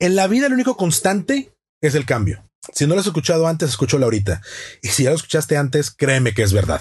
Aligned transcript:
En 0.00 0.14
la 0.14 0.28
vida, 0.28 0.46
el 0.46 0.52
único 0.52 0.76
constante 0.76 1.52
es 1.80 1.96
el 1.96 2.06
cambio. 2.06 2.44
Si 2.72 2.86
no 2.86 2.94
lo 2.94 3.00
has 3.00 3.06
escuchado 3.06 3.48
antes, 3.48 3.70
escúchalo 3.70 4.04
ahorita. 4.04 4.42
Y 4.80 4.88
si 4.88 5.02
ya 5.02 5.10
lo 5.10 5.16
escuchaste 5.16 5.56
antes, 5.56 5.90
créeme 5.90 6.34
que 6.34 6.42
es 6.42 6.52
verdad. 6.52 6.80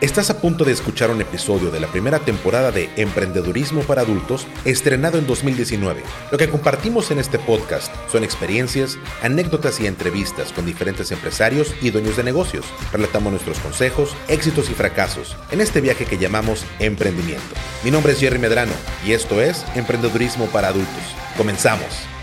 Estás 0.00 0.30
a 0.30 0.40
punto 0.40 0.64
de 0.64 0.72
escuchar 0.72 1.10
un 1.12 1.20
episodio 1.20 1.70
de 1.70 1.78
la 1.78 1.86
primera 1.86 2.18
temporada 2.18 2.72
de 2.72 2.90
Emprendedurismo 2.96 3.82
para 3.82 4.02
Adultos, 4.02 4.44
estrenado 4.64 5.18
en 5.18 5.28
2019. 5.28 6.02
Lo 6.32 6.38
que 6.38 6.48
compartimos 6.48 7.12
en 7.12 7.20
este 7.20 7.38
podcast 7.38 7.94
son 8.10 8.24
experiencias, 8.24 8.98
anécdotas 9.22 9.78
y 9.78 9.86
entrevistas 9.86 10.52
con 10.52 10.66
diferentes 10.66 11.12
empresarios 11.12 11.74
y 11.80 11.90
dueños 11.90 12.16
de 12.16 12.24
negocios. 12.24 12.66
Relatamos 12.90 13.30
nuestros 13.30 13.60
consejos, 13.60 14.16
éxitos 14.26 14.68
y 14.68 14.74
fracasos 14.74 15.36
en 15.52 15.60
este 15.60 15.80
viaje 15.80 16.06
que 16.06 16.18
llamamos 16.18 16.64
emprendimiento. 16.80 17.54
Mi 17.84 17.92
nombre 17.92 18.14
es 18.14 18.18
Jerry 18.18 18.40
Medrano 18.40 18.74
y 19.06 19.12
esto 19.12 19.40
es 19.40 19.64
Emprendedurismo 19.76 20.46
para 20.46 20.68
Adultos. 20.68 21.14
Comenzamos. 21.36 22.17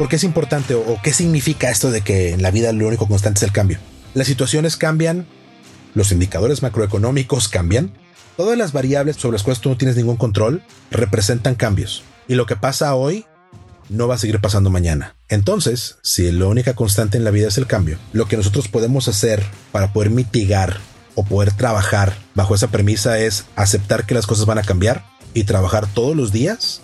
¿Por 0.00 0.08
qué 0.08 0.16
es 0.16 0.24
importante 0.24 0.74
o, 0.74 0.98
qué 1.02 1.12
significa 1.12 1.68
esto 1.68 1.90
de 1.90 2.00
que 2.00 2.30
en 2.30 2.40
la 2.40 2.50
vida 2.50 2.72
lo 2.72 2.88
único 2.88 3.06
constante 3.06 3.36
es 3.36 3.42
el 3.42 3.52
cambio? 3.52 3.76
Las 4.14 4.28
situaciones 4.28 4.78
cambian, 4.78 5.26
los 5.92 6.10
indicadores 6.10 6.62
macroeconómicos 6.62 7.48
cambian, 7.48 7.92
todas 8.38 8.56
las 8.56 8.72
variables 8.72 9.16
sobre 9.16 9.34
las 9.34 9.42
cuales 9.42 9.60
tú 9.60 9.68
no 9.68 9.76
tienes 9.76 9.98
ningún 9.98 10.16
control 10.16 10.62
representan 10.90 11.54
cambios. 11.54 12.02
Y 12.28 12.34
lo 12.34 12.46
que 12.46 12.56
pasa 12.56 12.94
hoy 12.94 13.26
no 13.90 14.08
va 14.08 14.14
a 14.14 14.18
seguir 14.18 14.40
pasando 14.40 14.70
mañana. 14.70 15.16
Entonces, 15.28 15.98
si 16.02 16.32
la 16.32 16.46
única 16.46 16.72
constante 16.72 17.18
en 17.18 17.24
la 17.24 17.30
vida 17.30 17.48
es 17.48 17.58
el 17.58 17.66
cambio, 17.66 17.98
lo 18.14 18.26
que 18.26 18.38
nosotros 18.38 18.68
podemos 18.68 19.06
hacer 19.06 19.44
para 19.70 19.92
poder 19.92 20.08
mitigar 20.08 20.78
o 21.14 21.26
poder 21.26 21.52
trabajar 21.52 22.16
bajo 22.34 22.54
esa 22.54 22.68
premisa 22.68 23.18
es 23.18 23.44
aceptar 23.54 24.06
que 24.06 24.14
las 24.14 24.26
cosas 24.26 24.46
van 24.46 24.56
a 24.56 24.62
cambiar 24.62 25.04
y 25.34 25.44
trabajar 25.44 25.86
todos 25.92 26.16
los 26.16 26.32
días 26.32 26.80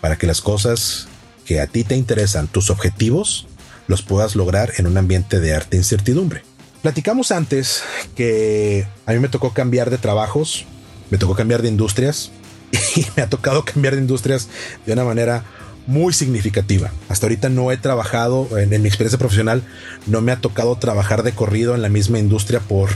para 0.00 0.16
que 0.16 0.28
las 0.28 0.40
cosas 0.40 1.08
que 1.50 1.60
a 1.60 1.66
ti 1.66 1.82
te 1.82 1.96
interesan, 1.96 2.46
tus 2.46 2.70
objetivos, 2.70 3.48
los 3.88 4.02
puedas 4.02 4.36
lograr 4.36 4.70
en 4.76 4.86
un 4.86 4.96
ambiente 4.96 5.40
de 5.40 5.52
arte 5.52 5.76
incertidumbre. 5.76 6.42
Platicamos 6.80 7.32
antes 7.32 7.82
que 8.14 8.86
a 9.04 9.12
mí 9.12 9.18
me 9.18 9.28
tocó 9.28 9.52
cambiar 9.52 9.90
de 9.90 9.98
trabajos, 9.98 10.64
me 11.10 11.18
tocó 11.18 11.34
cambiar 11.34 11.62
de 11.62 11.68
industrias 11.70 12.30
y 12.94 13.04
me 13.16 13.24
ha 13.24 13.28
tocado 13.28 13.64
cambiar 13.64 13.96
de 13.96 14.00
industrias 14.00 14.46
de 14.86 14.92
una 14.92 15.02
manera 15.02 15.42
muy 15.88 16.12
significativa. 16.12 16.92
Hasta 17.08 17.26
ahorita 17.26 17.48
no 17.48 17.72
he 17.72 17.76
trabajado 17.76 18.56
en, 18.56 18.70
mi 18.80 18.86
experiencia 18.86 19.18
profesional, 19.18 19.64
no 20.06 20.20
me 20.20 20.30
ha 20.30 20.40
tocado 20.40 20.76
trabajar 20.76 21.24
de 21.24 21.32
corrido 21.32 21.74
en 21.74 21.82
la 21.82 21.88
misma 21.88 22.20
industria 22.20 22.60
por, 22.60 22.90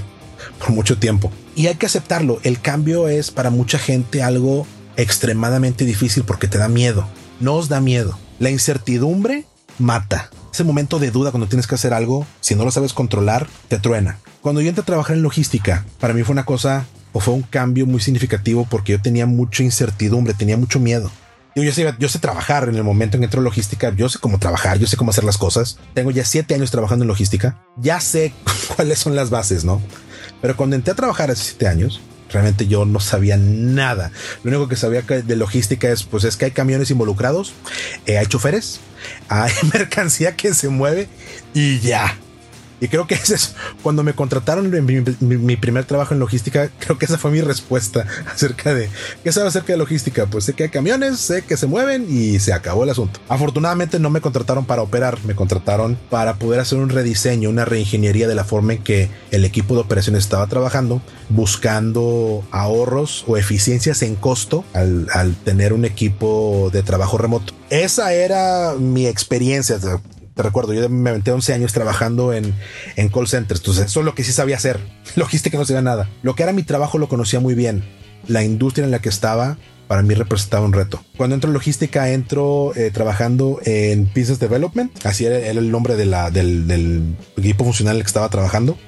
por 0.60 0.70
mucho 0.70 0.96
tiempo. 0.96 1.32
Y 1.56 1.66
hay 1.66 1.74
que 1.74 1.86
aceptarlo, 1.86 2.38
el 2.44 2.60
cambio 2.60 3.08
es 3.08 3.32
para 3.32 3.50
mucha 3.50 3.80
gente 3.80 4.22
algo 4.22 4.64
extremadamente 4.96 5.84
difícil 5.84 6.22
porque 6.22 6.46
te 6.46 6.58
da 6.58 6.68
miedo, 6.68 7.08
no 7.40 7.54
os 7.54 7.68
da 7.68 7.80
miedo. 7.80 8.18
La 8.38 8.50
incertidumbre 8.50 9.46
mata. 9.78 10.30
Ese 10.52 10.64
momento 10.64 10.98
de 10.98 11.10
duda 11.10 11.30
cuando 11.30 11.48
tienes 11.48 11.66
que 11.66 11.74
hacer 11.74 11.92
algo, 11.92 12.26
si 12.40 12.54
no 12.54 12.64
lo 12.64 12.70
sabes 12.70 12.92
controlar, 12.92 13.48
te 13.68 13.78
truena. 13.78 14.18
Cuando 14.40 14.60
yo 14.60 14.68
entré 14.68 14.82
a 14.82 14.86
trabajar 14.86 15.16
en 15.16 15.22
logística, 15.22 15.84
para 15.98 16.14
mí 16.14 16.22
fue 16.22 16.32
una 16.32 16.44
cosa 16.44 16.86
o 17.12 17.20
fue 17.20 17.34
un 17.34 17.42
cambio 17.42 17.86
muy 17.86 18.00
significativo 18.00 18.66
porque 18.68 18.92
yo 18.92 19.02
tenía 19.02 19.26
mucha 19.26 19.62
incertidumbre, 19.62 20.34
tenía 20.34 20.56
mucho 20.56 20.78
miedo. 20.78 21.10
Yo, 21.56 21.72
sé, 21.72 21.94
yo 22.00 22.08
sé 22.08 22.18
trabajar 22.18 22.68
en 22.68 22.74
el 22.74 22.82
momento 22.82 23.16
en 23.16 23.20
que 23.20 23.24
entro 23.26 23.40
en 23.40 23.44
logística, 23.44 23.94
yo 23.94 24.08
sé 24.08 24.18
cómo 24.18 24.38
trabajar, 24.38 24.78
yo 24.78 24.88
sé 24.88 24.96
cómo 24.96 25.12
hacer 25.12 25.22
las 25.22 25.38
cosas. 25.38 25.78
Tengo 25.94 26.10
ya 26.10 26.24
siete 26.24 26.54
años 26.54 26.72
trabajando 26.72 27.04
en 27.04 27.08
logística, 27.08 27.60
ya 27.76 28.00
sé 28.00 28.32
cuáles 28.76 28.98
son 28.98 29.14
las 29.14 29.30
bases, 29.30 29.64
¿no? 29.64 29.80
Pero 30.40 30.56
cuando 30.56 30.74
entré 30.76 30.92
a 30.92 30.96
trabajar 30.96 31.30
hace 31.30 31.44
siete 31.44 31.68
años, 31.68 32.00
Realmente 32.34 32.66
yo 32.66 32.84
no 32.84 32.98
sabía 32.98 33.36
nada. 33.36 34.10
Lo 34.42 34.50
único 34.50 34.68
que 34.68 34.74
sabía 34.74 35.02
de 35.02 35.36
logística 35.36 35.88
es, 35.88 36.02
pues 36.02 36.24
es 36.24 36.36
que 36.36 36.46
hay 36.46 36.50
camiones 36.50 36.90
involucrados, 36.90 37.54
eh, 38.06 38.18
hay 38.18 38.26
choferes, 38.26 38.80
hay 39.28 39.52
mercancía 39.72 40.34
que 40.34 40.52
se 40.52 40.68
mueve 40.68 41.06
y 41.54 41.78
ya. 41.78 42.18
Y 42.84 42.88
creo 42.88 43.06
que 43.06 43.14
ese 43.22 43.34
es 43.34 43.54
cuando 43.82 44.02
me 44.02 44.12
contrataron 44.12 44.74
en 44.74 44.84
mi, 45.20 45.56
primer 45.56 45.86
trabajo 45.86 46.12
en 46.12 46.20
logística, 46.20 46.70
creo 46.78 46.98
que 46.98 47.06
esa 47.06 47.16
fue 47.16 47.30
mi 47.30 47.40
respuesta 47.40 48.06
acerca 48.32 48.74
de 48.74 48.90
qué 49.22 49.32
sabe 49.32 49.48
acerca 49.48 49.72
de 49.72 49.78
logística. 49.78 50.26
Pues 50.26 50.44
sé 50.44 50.52
que 50.52 50.64
hay 50.64 50.68
camiones, 50.68 51.18
sé 51.18 51.42
que 51.42 51.56
se 51.56 51.66
mueven 51.66 52.06
y 52.10 52.38
se 52.40 52.52
acabó 52.52 52.84
el 52.84 52.90
asunto. 52.90 53.20
Afortunadamente 53.28 53.98
no 53.98 54.10
me 54.10 54.20
contrataron 54.20 54.66
para 54.66 54.82
operar, 54.82 55.18
me 55.24 55.34
contrataron 55.34 55.98
para 56.10 56.34
poder 56.34 56.60
hacer 56.60 56.78
un 56.78 56.90
rediseño, 56.90 57.48
una 57.48 57.64
reingeniería 57.64 58.28
de 58.28 58.34
la 58.34 58.44
forma 58.44 58.74
en 58.74 58.82
que 58.82 59.08
el 59.30 59.46
equipo 59.46 59.74
de 59.74 59.80
operaciones 59.80 60.24
estaba 60.24 60.46
trabajando, 60.46 61.00
buscando 61.30 62.46
ahorros 62.50 63.24
o 63.26 63.38
eficiencias 63.38 64.02
en 64.02 64.14
costo 64.14 64.62
al, 64.74 65.08
al 65.14 65.34
tener 65.36 65.72
un 65.72 65.86
equipo 65.86 66.68
de 66.70 66.82
trabajo 66.82 67.16
remoto. 67.16 67.54
Esa 67.70 68.12
era 68.12 68.74
mi 68.78 69.06
experiencia 69.06 69.78
te 70.34 70.42
recuerdo, 70.42 70.74
yo 70.74 70.88
me 70.88 71.10
aventé 71.10 71.30
11 71.30 71.54
años 71.54 71.72
trabajando 71.72 72.32
en, 72.32 72.54
en 72.96 73.08
call 73.08 73.28
centers, 73.28 73.60
entonces 73.60 73.86
eso 73.86 74.00
es 74.00 74.06
lo 74.06 74.14
que 74.14 74.24
sí 74.24 74.32
sabía 74.32 74.56
hacer. 74.56 74.80
Logística 75.16 75.56
no 75.56 75.64
sabía 75.64 75.82
nada. 75.82 76.10
Lo 76.22 76.34
que 76.34 76.42
era 76.42 76.52
mi 76.52 76.64
trabajo 76.64 76.98
lo 76.98 77.08
conocía 77.08 77.40
muy 77.40 77.54
bien. 77.54 77.84
La 78.26 78.42
industria 78.42 78.84
en 78.84 78.90
la 78.90 79.00
que 79.00 79.08
estaba 79.08 79.58
para 79.86 80.02
mí 80.02 80.14
representaba 80.14 80.64
un 80.64 80.72
reto. 80.72 81.04
Cuando 81.16 81.34
entro 81.34 81.50
en 81.50 81.54
logística, 81.54 82.10
entro 82.10 82.72
eh, 82.74 82.90
trabajando 82.90 83.60
en 83.64 84.06
Business 84.06 84.40
Development, 84.40 84.90
así 85.04 85.26
era, 85.26 85.38
el 85.38 85.70
nombre 85.70 85.94
del, 85.94 86.10
del, 86.32 87.16
equipo 87.36 87.64
funcional 87.64 87.96
en 87.96 87.98
el 87.98 88.04
que 88.04 88.08
estaba 88.08 88.28
trabajando. 88.28 88.78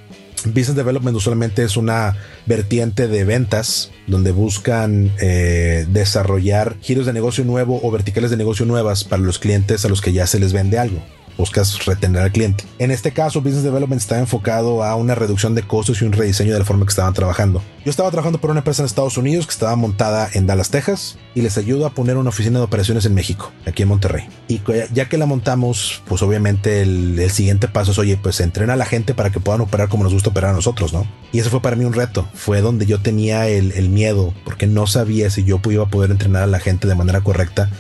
Business 0.47 0.75
Development 0.75 1.17
usualmente 1.17 1.65
es 1.65 1.77
una 1.77 2.17
vertiente 2.47 3.09
de 3.09 3.25
ventas 3.25 3.91
donde 4.07 4.33
buscan 4.33 5.13
eh, 5.21 5.87
desarrollar 5.89 6.77
giros 6.81 7.07
de 7.07 7.13
negocio 7.13 7.45
nuevo 7.45 7.81
o 7.83 7.91
verticales 7.91 8.31
de 8.31 8.37
negocio 8.37 8.65
nuevas 8.65 9.05
para 9.05 9.23
los 9.23 9.39
clientes 9.39 9.84
a 9.84 9.89
los 9.89 10.01
que 10.01 10.13
ya 10.13 10.27
se 10.27 10.39
les 10.39 10.53
vende 10.53 10.78
algo 10.78 11.03
buscas 11.37 11.85
retener 11.85 12.23
al 12.23 12.33
cliente. 12.33 12.65
En 12.79 12.91
este 12.91 13.13
caso, 13.13 13.41
Business 13.41 13.63
Development 13.63 14.01
está 14.01 14.19
enfocado 14.19 14.83
a 14.83 14.95
una 14.97 15.15
reducción 15.15 15.55
de 15.55 15.63
costos 15.63 16.01
y 16.01 16.05
un 16.05 16.13
rediseño 16.13 16.53
de 16.53 16.59
la 16.59 16.65
forma 16.65 16.85
que 16.85 16.91
estaban 16.91 17.15
trabajando. 17.15 17.63
Yo 17.85 17.91
estaba 17.91 18.11
trabajando 18.11 18.41
por 18.41 18.51
una 18.51 18.61
empresa 18.61 18.83
en 18.83 18.87
Estados 18.87 19.17
Unidos 19.17 19.47
que 19.47 19.53
estaba 19.53 19.77
montada 19.77 20.29
en 20.33 20.47
Dallas, 20.47 20.71
Texas, 20.71 21.19
y 21.35 21.43
les 21.43 21.57
ayudo 21.57 21.87
a 21.87 21.91
poner 21.91 22.17
una 22.17 22.31
oficina 22.31 22.59
de 22.59 22.65
operaciones 22.65 23.05
en 23.07 23.15
México, 23.15 23.53
aquí 23.65 23.83
en 23.83 23.89
Monterrey. 23.89 24.29
Y 24.49 24.61
ya 24.93 25.09
que 25.09 25.19
la 25.19 25.27
montamos, 25.27 26.03
pues 26.07 26.23
obviamente 26.23 26.83
el, 26.83 27.31
siguiente 27.31 27.69
paso 27.69 27.93
es, 27.93 27.99
oye, 27.99 28.17
pues 28.17 28.41
entrena 28.41 28.73
a 28.73 28.77
la 28.77 28.87
gente 28.87 29.15
para 29.15 29.31
que 29.31 29.41
puedan 29.41 29.61
operar 29.61 29.89
como 29.89 30.05
nos 30.05 30.15
gusta 30.15 30.31
operar 30.31 30.51
a 30.51 30.55
nosotros, 30.55 30.93
¿no? 30.93 31.07
Y 31.33 31.39
eso 31.39 31.51
fue 31.51 31.61
para 31.61 31.77
mí 31.77 31.85
un 31.85 31.93
reto. 31.93 32.27
Fue 32.35 32.61
donde 32.61 32.87
yo 32.87 33.01
tenía 33.01 33.49
el, 33.49 33.73
el 33.73 33.89
miedo, 33.89 34.33
porque 34.45 34.67
no 34.67 34.87
sabía 34.87 35.31
si 35.31 35.45
yo 35.45 35.61
iba 35.71 35.85
a 35.85 35.89
poder 35.89 36.11
entrenar 36.11 36.43
a 36.43 36.47
la 36.47 36.61
gente 36.61 36.89
de 36.89 36.95
manera 36.95 37.21
correcta 37.21 37.71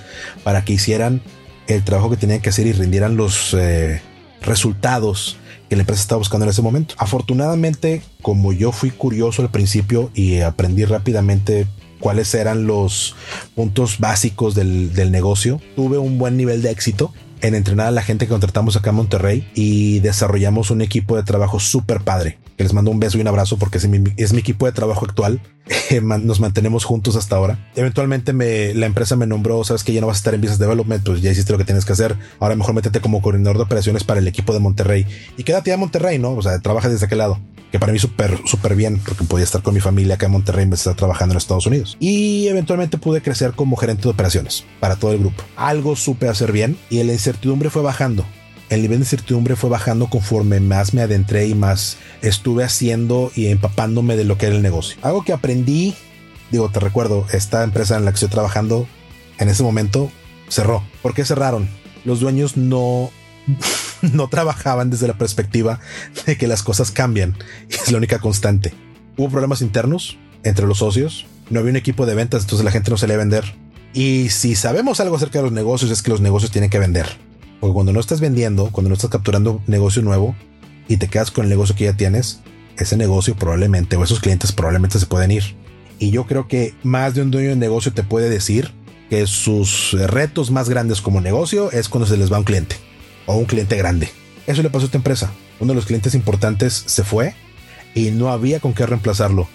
para 0.44 0.64
que 0.64 0.74
hicieran 0.74 1.22
el 1.68 1.82
trabajo 1.84 2.10
que 2.10 2.16
tenían 2.16 2.40
que 2.40 2.50
hacer 2.50 2.66
y 2.66 2.72
rindieran 2.72 3.16
los 3.16 3.54
eh, 3.54 4.00
resultados 4.42 5.38
que 5.68 5.76
la 5.76 5.82
empresa 5.82 6.02
estaba 6.02 6.18
buscando 6.18 6.44
en 6.44 6.50
ese 6.50 6.62
momento. 6.62 6.94
Afortunadamente, 6.98 8.02
como 8.22 8.52
yo 8.52 8.72
fui 8.72 8.90
curioso 8.90 9.42
al 9.42 9.50
principio 9.50 10.10
y 10.14 10.40
aprendí 10.40 10.84
rápidamente 10.84 11.66
cuáles 11.98 12.32
eran 12.34 12.66
los 12.66 13.16
puntos 13.54 13.98
básicos 13.98 14.54
del, 14.54 14.92
del 14.94 15.10
negocio, 15.10 15.60
tuve 15.74 15.98
un 15.98 16.18
buen 16.18 16.36
nivel 16.36 16.62
de 16.62 16.70
éxito 16.70 17.12
en 17.40 17.54
entrenar 17.54 17.88
a 17.88 17.90
la 17.90 18.02
gente 18.02 18.26
que 18.26 18.30
contratamos 18.30 18.76
acá 18.76 18.90
en 18.90 18.96
Monterrey 18.96 19.48
y 19.54 20.00
desarrollamos 20.00 20.70
un 20.70 20.82
equipo 20.82 21.16
de 21.16 21.22
trabajo 21.22 21.58
súper 21.60 22.00
padre. 22.00 22.38
Que 22.56 22.64
les 22.64 22.72
mando 22.72 22.90
un 22.90 22.98
beso 22.98 23.18
y 23.18 23.20
un 23.20 23.28
abrazo 23.28 23.58
porque 23.58 23.78
es 23.78 23.88
mi, 23.88 24.38
equipo 24.38 24.66
de 24.66 24.72
trabajo 24.72 25.04
actual. 25.04 25.40
Nos 26.22 26.40
mantenemos 26.40 26.84
juntos 26.84 27.16
hasta 27.16 27.36
ahora. 27.36 27.70
Eventualmente 27.74 28.32
me, 28.32 28.74
la 28.74 28.86
empresa 28.86 29.16
me 29.16 29.26
nombró, 29.26 29.62
sabes 29.64 29.84
que 29.84 29.92
ya 29.92 30.00
no 30.00 30.06
vas 30.06 30.16
a 30.16 30.20
estar 30.20 30.34
en 30.34 30.40
Business 30.40 30.58
Development, 30.58 31.04
pues 31.04 31.20
ya 31.20 31.30
hiciste 31.30 31.52
lo 31.52 31.58
que 31.58 31.64
tienes 31.64 31.84
que 31.84 31.92
hacer. 31.92 32.16
Ahora 32.40 32.56
mejor 32.56 32.74
métete 32.74 33.00
como 33.00 33.20
coordinador 33.20 33.56
de 33.56 33.64
operaciones 33.64 34.04
para 34.04 34.20
el 34.20 34.28
equipo 34.28 34.52
de 34.52 34.60
Monterrey 34.60 35.06
y 35.36 35.42
quédate 35.42 35.72
a 35.72 35.76
Monterrey, 35.76 36.18
¿no? 36.18 36.32
O 36.32 36.42
sea, 36.42 36.58
trabaja 36.60 36.88
desde 36.88 37.06
aquel 37.06 37.18
lado 37.18 37.38
que 37.70 37.78
para 37.78 37.92
mí 37.92 37.98
súper, 37.98 38.38
súper 38.44 38.76
bien, 38.76 39.00
porque 39.04 39.24
podía 39.24 39.44
estar 39.44 39.62
con 39.62 39.74
mi 39.74 39.80
familia 39.80 40.14
acá 40.14 40.26
en 40.26 40.32
Monterrey 40.32 40.64
en 40.64 40.70
vez 40.70 40.80
de 40.80 40.90
estar 40.90 40.96
trabajando 40.96 41.32
en 41.34 41.38
Estados 41.38 41.66
Unidos. 41.66 41.96
Y 42.00 42.46
eventualmente 42.48 42.98
pude 42.98 43.22
crecer 43.22 43.52
como 43.52 43.76
gerente 43.76 44.04
de 44.04 44.10
operaciones 44.10 44.64
para 44.80 44.96
todo 44.96 45.12
el 45.12 45.18
grupo. 45.18 45.42
Algo 45.56 45.96
supe 45.96 46.28
hacer 46.28 46.52
bien 46.52 46.78
y 46.90 47.02
la 47.02 47.12
incertidumbre 47.12 47.70
fue 47.70 47.82
bajando. 47.82 48.24
El 48.68 48.82
nivel 48.82 48.98
de 48.98 49.04
incertidumbre 49.04 49.54
fue 49.54 49.70
bajando 49.70 50.08
conforme 50.08 50.60
más 50.60 50.92
me 50.92 51.02
adentré 51.02 51.46
y 51.46 51.54
más 51.54 51.98
estuve 52.22 52.64
haciendo 52.64 53.30
y 53.34 53.46
empapándome 53.46 54.16
de 54.16 54.24
lo 54.24 54.38
que 54.38 54.46
era 54.46 54.56
el 54.56 54.62
negocio. 54.62 54.96
Algo 55.02 55.22
que 55.22 55.32
aprendí, 55.32 55.94
digo, 56.50 56.68
te 56.70 56.80
recuerdo, 56.80 57.26
esta 57.32 57.62
empresa 57.62 57.96
en 57.96 58.04
la 58.04 58.10
que 58.10 58.16
estoy 58.16 58.30
trabajando 58.30 58.88
en 59.38 59.48
ese 59.48 59.62
momento 59.62 60.10
cerró. 60.48 60.82
¿Por 61.02 61.14
qué 61.14 61.24
cerraron? 61.24 61.68
Los 62.04 62.20
dueños 62.20 62.56
no 62.56 63.10
no 64.02 64.28
trabajaban 64.28 64.90
desde 64.90 65.06
la 65.06 65.18
perspectiva 65.18 65.80
de 66.26 66.36
que 66.36 66.46
las 66.46 66.62
cosas 66.62 66.90
cambian 66.90 67.36
es 67.68 67.90
la 67.90 67.98
única 67.98 68.18
constante. 68.18 68.74
Hubo 69.16 69.30
problemas 69.30 69.62
internos 69.62 70.18
entre 70.42 70.66
los 70.66 70.78
socios, 70.78 71.26
no 71.50 71.60
había 71.60 71.70
un 71.70 71.76
equipo 71.76 72.06
de 72.06 72.14
ventas, 72.14 72.42
entonces 72.42 72.64
la 72.64 72.70
gente 72.70 72.90
no 72.90 72.96
se 72.96 73.06
le 73.06 73.16
vender. 73.16 73.54
Y 73.94 74.28
si 74.28 74.54
sabemos 74.56 75.00
algo 75.00 75.16
acerca 75.16 75.38
de 75.38 75.44
los 75.44 75.52
negocios 75.52 75.90
es 75.90 76.02
que 76.02 76.10
los 76.10 76.20
negocios 76.20 76.50
tienen 76.50 76.70
que 76.70 76.78
vender. 76.78 77.16
Porque 77.60 77.74
cuando 77.74 77.92
no 77.92 78.00
estás 78.00 78.20
vendiendo, 78.20 78.70
cuando 78.70 78.88
no 78.88 78.94
estás 78.94 79.10
capturando 79.10 79.62
negocio 79.66 80.02
nuevo 80.02 80.34
y 80.88 80.98
te 80.98 81.08
quedas 81.08 81.30
con 81.30 81.44
el 81.44 81.50
negocio 81.50 81.74
que 81.74 81.84
ya 81.84 81.96
tienes, 81.96 82.40
ese 82.76 82.96
negocio 82.96 83.34
probablemente 83.36 83.96
o 83.96 84.04
esos 84.04 84.20
clientes 84.20 84.52
probablemente 84.52 84.98
se 84.98 85.06
pueden 85.06 85.30
ir. 85.30 85.56
Y 85.98 86.10
yo 86.10 86.26
creo 86.26 86.46
que 86.46 86.74
más 86.82 87.14
de 87.14 87.22
un 87.22 87.30
dueño 87.30 87.50
de 87.50 87.56
negocio 87.56 87.92
te 87.92 88.02
puede 88.02 88.28
decir 88.28 88.72
que 89.08 89.26
sus 89.26 89.92
retos 89.92 90.50
más 90.50 90.68
grandes 90.68 91.00
como 91.00 91.20
negocio 91.20 91.70
es 91.70 91.88
cuando 91.88 92.06
se 92.06 92.16
les 92.16 92.32
va 92.32 92.38
un 92.38 92.44
cliente 92.44 92.76
o 93.24 93.36
un 93.36 93.44
cliente 93.46 93.76
grande. 93.76 94.10
Eso 94.46 94.62
le 94.62 94.70
pasó 94.70 94.86
a 94.86 94.90
tu 94.90 94.98
empresa. 94.98 95.30
Uno 95.58 95.72
de 95.72 95.76
los 95.76 95.86
clientes 95.86 96.14
importantes 96.14 96.84
se 96.86 97.04
fue 97.04 97.34
y 97.94 98.10
no 98.10 98.30
había 98.30 98.60
con 98.60 98.74
qué 98.74 98.84
reemplazarlo 98.84 99.48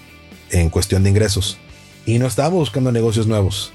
en 0.50 0.69
cuestión 0.69 1.03
de 1.03 1.09
ingresos. 1.09 1.57
Y 2.06 2.18
no 2.18 2.25
estábamos 2.25 2.59
buscando 2.59 2.92
negocios 2.92 3.27
nuevos. 3.27 3.71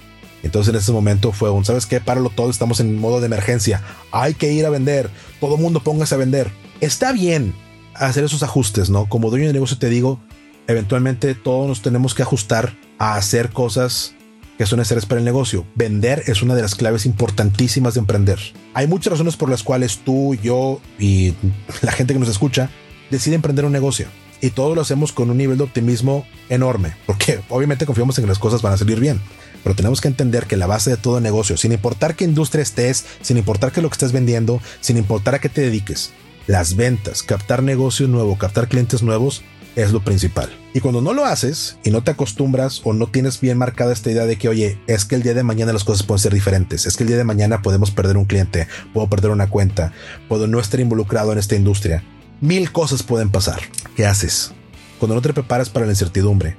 Entonces 0.46 0.72
en 0.72 0.80
ese 0.80 0.92
momento 0.92 1.32
fue 1.32 1.50
un, 1.50 1.64
¿sabes 1.64 1.86
qué? 1.86 2.00
Páralo 2.00 2.30
todo, 2.30 2.50
estamos 2.50 2.80
en 2.80 2.98
modo 2.98 3.20
de 3.20 3.26
emergencia. 3.26 3.82
Hay 4.12 4.34
que 4.34 4.52
ir 4.52 4.64
a 4.64 4.70
vender. 4.70 5.10
Todo 5.40 5.56
mundo 5.56 5.80
póngase 5.80 6.14
a 6.14 6.18
vender. 6.18 6.50
Está 6.80 7.12
bien 7.12 7.54
hacer 7.94 8.24
esos 8.24 8.42
ajustes, 8.42 8.90
¿no? 8.90 9.08
Como 9.08 9.30
dueño 9.30 9.46
de 9.46 9.52
negocio 9.52 9.78
te 9.78 9.88
digo, 9.88 10.20
eventualmente 10.66 11.34
todos 11.34 11.68
nos 11.68 11.82
tenemos 11.82 12.14
que 12.14 12.22
ajustar 12.22 12.74
a 12.98 13.16
hacer 13.16 13.50
cosas 13.50 14.14
que 14.58 14.66
son 14.66 14.78
necesarias 14.78 15.06
para 15.06 15.18
el 15.18 15.24
negocio. 15.24 15.66
Vender 15.74 16.22
es 16.26 16.42
una 16.42 16.54
de 16.54 16.62
las 16.62 16.74
claves 16.74 17.06
importantísimas 17.06 17.94
de 17.94 18.00
emprender. 18.00 18.38
Hay 18.74 18.86
muchas 18.86 19.12
razones 19.12 19.36
por 19.36 19.50
las 19.50 19.62
cuales 19.62 19.98
tú, 19.98 20.34
yo 20.34 20.80
y 20.98 21.34
la 21.82 21.92
gente 21.92 22.14
que 22.14 22.20
nos 22.20 22.28
escucha 22.28 22.70
decide 23.10 23.34
emprender 23.34 23.64
un 23.64 23.72
negocio. 23.72 24.06
Y 24.40 24.50
todo 24.50 24.74
lo 24.74 24.82
hacemos 24.82 25.12
con 25.12 25.30
un 25.30 25.38
nivel 25.38 25.56
de 25.56 25.64
optimismo 25.64 26.26
enorme, 26.50 26.94
porque 27.06 27.40
obviamente 27.48 27.86
confiamos 27.86 28.18
en 28.18 28.24
que 28.24 28.28
las 28.28 28.38
cosas 28.38 28.60
van 28.60 28.74
a 28.74 28.76
salir 28.76 29.00
bien. 29.00 29.20
Pero 29.66 29.74
tenemos 29.74 30.00
que 30.00 30.06
entender 30.06 30.46
que 30.46 30.56
la 30.56 30.68
base 30.68 30.90
de 30.90 30.96
todo 30.96 31.18
negocio, 31.18 31.56
sin 31.56 31.72
importar 31.72 32.14
qué 32.14 32.24
industria 32.24 32.62
estés, 32.62 33.04
sin 33.20 33.36
importar 33.36 33.72
qué 33.72 33.82
lo 33.82 33.88
que 33.88 33.94
estés 33.94 34.12
vendiendo, 34.12 34.60
sin 34.80 34.96
importar 34.96 35.34
a 35.34 35.40
qué 35.40 35.48
te 35.48 35.60
dediques, 35.60 36.12
las 36.46 36.76
ventas, 36.76 37.24
captar 37.24 37.64
negocio 37.64 38.06
nuevo, 38.06 38.38
captar 38.38 38.68
clientes 38.68 39.02
nuevos, 39.02 39.42
es 39.74 39.90
lo 39.90 40.04
principal. 40.04 40.56
Y 40.72 40.78
cuando 40.78 41.00
no 41.00 41.12
lo 41.12 41.24
haces 41.24 41.78
y 41.82 41.90
no 41.90 42.04
te 42.04 42.12
acostumbras 42.12 42.80
o 42.84 42.92
no 42.92 43.08
tienes 43.08 43.40
bien 43.40 43.58
marcada 43.58 43.92
esta 43.92 44.08
idea 44.08 44.24
de 44.24 44.38
que, 44.38 44.48
oye, 44.48 44.78
es 44.86 45.04
que 45.04 45.16
el 45.16 45.24
día 45.24 45.34
de 45.34 45.42
mañana 45.42 45.72
las 45.72 45.82
cosas 45.82 46.06
pueden 46.06 46.22
ser 46.22 46.32
diferentes, 46.32 46.86
es 46.86 46.96
que 46.96 47.02
el 47.02 47.08
día 47.08 47.16
de 47.16 47.24
mañana 47.24 47.60
podemos 47.60 47.90
perder 47.90 48.18
un 48.18 48.26
cliente, 48.26 48.68
puedo 48.94 49.08
perder 49.08 49.32
una 49.32 49.50
cuenta, 49.50 49.92
puedo 50.28 50.46
no 50.46 50.60
estar 50.60 50.78
involucrado 50.78 51.32
en 51.32 51.38
esta 51.38 51.56
industria. 51.56 52.04
Mil 52.40 52.70
cosas 52.70 53.02
pueden 53.02 53.30
pasar. 53.30 53.62
¿Qué 53.96 54.06
haces? 54.06 54.52
Cuando 55.00 55.16
no 55.16 55.22
te 55.22 55.32
preparas 55.32 55.70
para 55.70 55.86
la 55.86 55.92
incertidumbre, 55.92 56.56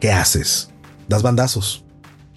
¿qué 0.00 0.10
haces? 0.10 0.70
Das 1.06 1.22
bandazos. 1.22 1.84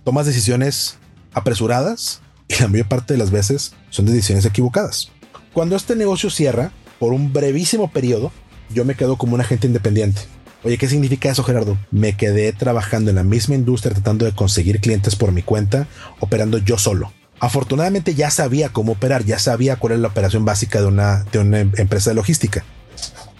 Tomas 0.05 0.27
decisiones 0.27 0.99
apresuradas 1.33 2.21
y 2.47 2.61
la 2.61 2.67
mayor 2.67 2.87
parte 2.87 3.15
de 3.15 3.17
las 3.17 3.31
veces 3.31 3.73
son 3.89 4.05
decisiones 4.05 4.45
equivocadas. 4.45 5.11
Cuando 5.51 5.75
este 5.75 5.95
negocio 5.95 6.29
cierra, 6.29 6.71
por 6.99 7.11
un 7.11 7.33
brevísimo 7.33 7.91
periodo, 7.91 8.31
yo 8.69 8.85
me 8.85 8.93
quedo 8.93 9.17
como 9.17 9.33
un 9.33 9.41
agente 9.41 9.65
independiente. 9.65 10.21
Oye, 10.63 10.77
¿qué 10.77 10.87
significa 10.87 11.31
eso, 11.31 11.43
Gerardo? 11.43 11.75
Me 11.89 12.15
quedé 12.15 12.53
trabajando 12.53 13.09
en 13.09 13.15
la 13.15 13.23
misma 13.23 13.55
industria 13.55 13.95
tratando 13.95 14.25
de 14.25 14.33
conseguir 14.33 14.79
clientes 14.79 15.15
por 15.15 15.31
mi 15.31 15.41
cuenta, 15.41 15.87
operando 16.19 16.59
yo 16.59 16.77
solo. 16.77 17.11
Afortunadamente 17.39 18.13
ya 18.13 18.29
sabía 18.29 18.69
cómo 18.69 18.91
operar, 18.91 19.25
ya 19.25 19.39
sabía 19.39 19.77
cuál 19.77 19.93
es 19.93 19.99
la 20.01 20.09
operación 20.09 20.45
básica 20.45 20.81
de 20.81 20.85
una, 20.85 21.23
de 21.31 21.39
una 21.39 21.59
empresa 21.61 22.11
de 22.11 22.15
logística. 22.15 22.63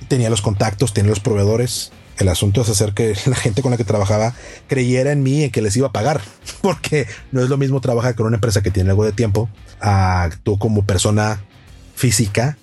Tenía 0.08 0.32
los 0.32 0.42
contactos, 0.42 0.94
tenía 0.94 1.12
los 1.12 1.20
proveedores. 1.20 1.92
El 2.18 2.30
asunto 2.30 2.62
es 2.62 2.70
hacer 2.70 2.94
que 2.94 3.16
la 3.26 3.36
gente 3.36 3.62
con 3.62 3.72
la 3.72 3.78
que 3.78 3.84
trabajaba 3.84 4.34
creyera 4.68 5.12
en 5.12 5.24
mí, 5.24 5.44
en 5.44 5.52
que 5.52 5.62
les 5.62 5.76
iba 5.78 5.88
a 5.88 5.92
pagar, 5.92 6.22
porque 6.62 7.08
no 7.32 7.42
es 7.42 7.50
lo 7.50 7.58
mismo 7.58 7.82
trabajar 7.82 8.16
con 8.16 8.26
una 8.26 8.38
empresa 8.38 8.62
que 8.62 8.72
tiene 8.72 8.90
algo 8.90 9.06
de 9.06 9.12
tiempo 9.12 9.50
a 9.82 10.30
tú 10.44 10.58
como 10.58 10.86
persona 10.86 11.42
física. 11.96 12.58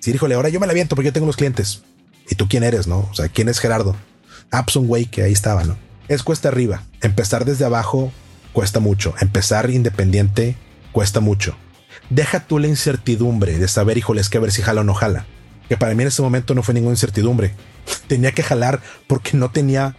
Sí, 0.00 0.10
híjole, 0.10 0.34
ahora 0.34 0.48
yo 0.48 0.60
me 0.60 0.66
la 0.66 0.72
viento 0.72 0.96
porque 0.96 1.06
yo 1.06 1.12
tengo 1.12 1.26
los 1.26 1.36
clientes 1.36 1.82
¿Y 2.28 2.34
tú 2.34 2.48
quién 2.48 2.64
eres, 2.64 2.86
no? 2.86 3.08
O 3.10 3.14
sea, 3.14 3.28
¿quién 3.28 3.48
es 3.48 3.58
Gerardo? 3.58 3.96
Ah, 4.50 4.64
pues 4.64 5.08
que 5.10 5.22
ahí 5.22 5.32
estaba, 5.32 5.64
¿no? 5.64 5.76
Es 6.08 6.22
cuesta 6.22 6.48
arriba. 6.48 6.82
Empezar 7.00 7.44
desde 7.44 7.64
abajo 7.64 8.12
cuesta 8.52 8.80
mucho. 8.80 9.14
Empezar 9.20 9.70
independiente 9.70 10.56
cuesta 10.92 11.20
mucho. 11.20 11.56
Deja 12.10 12.40
tú 12.40 12.58
la 12.58 12.68
incertidumbre 12.68 13.58
de 13.58 13.68
saber, 13.68 13.98
híjoles, 13.98 14.28
que 14.28 14.38
a 14.38 14.40
ver 14.40 14.52
si 14.52 14.62
jala 14.62 14.82
o 14.82 14.84
no 14.84 14.94
jala. 14.94 15.26
Que 15.72 15.78
para 15.78 15.94
mí 15.94 16.02
en 16.02 16.08
ese 16.08 16.20
momento 16.20 16.54
no 16.54 16.62
fue 16.62 16.74
ninguna 16.74 16.92
incertidumbre. 16.92 17.54
tenía 18.06 18.32
que 18.32 18.42
jalar 18.42 18.82
porque 19.06 19.38
no 19.38 19.50
tenía 19.50 19.96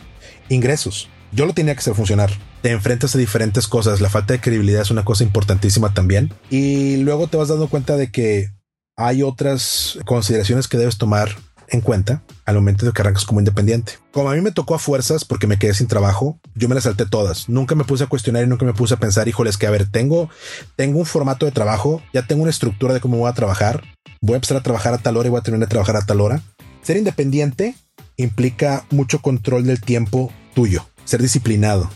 ingresos. 0.47 1.09
Yo 1.31 1.47
lo 1.47 1.55
tenía 1.55 1.73
que 1.73 1.79
hacer 1.79 1.95
funcionar. 1.95 2.29
Te 2.61 2.69
enfrentas 2.69 3.15
a 3.15 3.17
diferentes 3.17 3.67
cosas. 3.67 3.99
La 3.99 4.11
falta 4.11 4.33
de 4.33 4.39
credibilidad 4.39 4.83
es 4.83 4.91
una 4.91 5.03
cosa 5.03 5.23
importantísima 5.23 5.91
también. 5.91 6.31
Y 6.51 6.97
luego 6.97 7.25
te 7.25 7.37
vas 7.37 7.47
dando 7.47 7.69
cuenta 7.69 7.97
de 7.97 8.11
que 8.11 8.51
hay 8.95 9.23
otras 9.23 9.97
consideraciones 10.05 10.67
que 10.67 10.77
debes 10.77 10.99
tomar 10.99 11.35
en 11.69 11.81
cuenta 11.81 12.21
al 12.45 12.53
momento 12.53 12.85
de 12.85 12.91
que 12.91 13.01
arrancas 13.01 13.25
como 13.25 13.39
independiente. 13.39 13.93
Como 14.11 14.29
a 14.29 14.35
mí 14.35 14.41
me 14.41 14.51
tocó 14.51 14.75
a 14.75 14.79
fuerzas 14.79 15.25
porque 15.25 15.47
me 15.47 15.57
quedé 15.57 15.73
sin 15.73 15.87
trabajo, 15.87 16.39
yo 16.53 16.69
me 16.69 16.75
las 16.75 16.83
salté 16.83 17.07
todas. 17.07 17.49
Nunca 17.49 17.73
me 17.73 17.83
puse 17.83 18.03
a 18.03 18.07
cuestionar 18.07 18.43
y 18.43 18.47
nunca 18.47 18.63
me 18.63 18.73
puse 18.73 18.93
a 18.93 18.97
pensar, 18.97 19.27
híjoles, 19.27 19.57
que 19.57 19.65
a 19.65 19.71
ver, 19.71 19.89
tengo, 19.89 20.29
tengo 20.75 20.99
un 20.99 21.07
formato 21.07 21.47
de 21.47 21.51
trabajo, 21.51 22.03
ya 22.13 22.27
tengo 22.27 22.43
una 22.43 22.51
estructura 22.51 22.93
de 22.93 22.99
cómo 22.99 23.17
voy 23.17 23.29
a 23.31 23.33
trabajar, 23.33 23.83
voy 24.23 24.33
a 24.33 24.37
empezar 24.37 24.57
a 24.57 24.63
trabajar 24.63 24.93
a 24.93 24.97
tal 24.97 25.17
hora 25.17 25.27
y 25.27 25.29
voy 25.29 25.39
a 25.39 25.43
terminar 25.43 25.67
de 25.67 25.71
trabajar 25.71 25.97
a 25.97 26.05
tal 26.05 26.21
hora. 26.21 26.41
Ser 26.81 26.97
independiente 26.97 27.75
implica 28.17 28.85
mucho 28.89 29.19
control 29.19 29.65
del 29.65 29.81
tiempo 29.81 30.31
tuyo, 30.55 30.87
ser 31.03 31.21
disciplinado. 31.21 31.91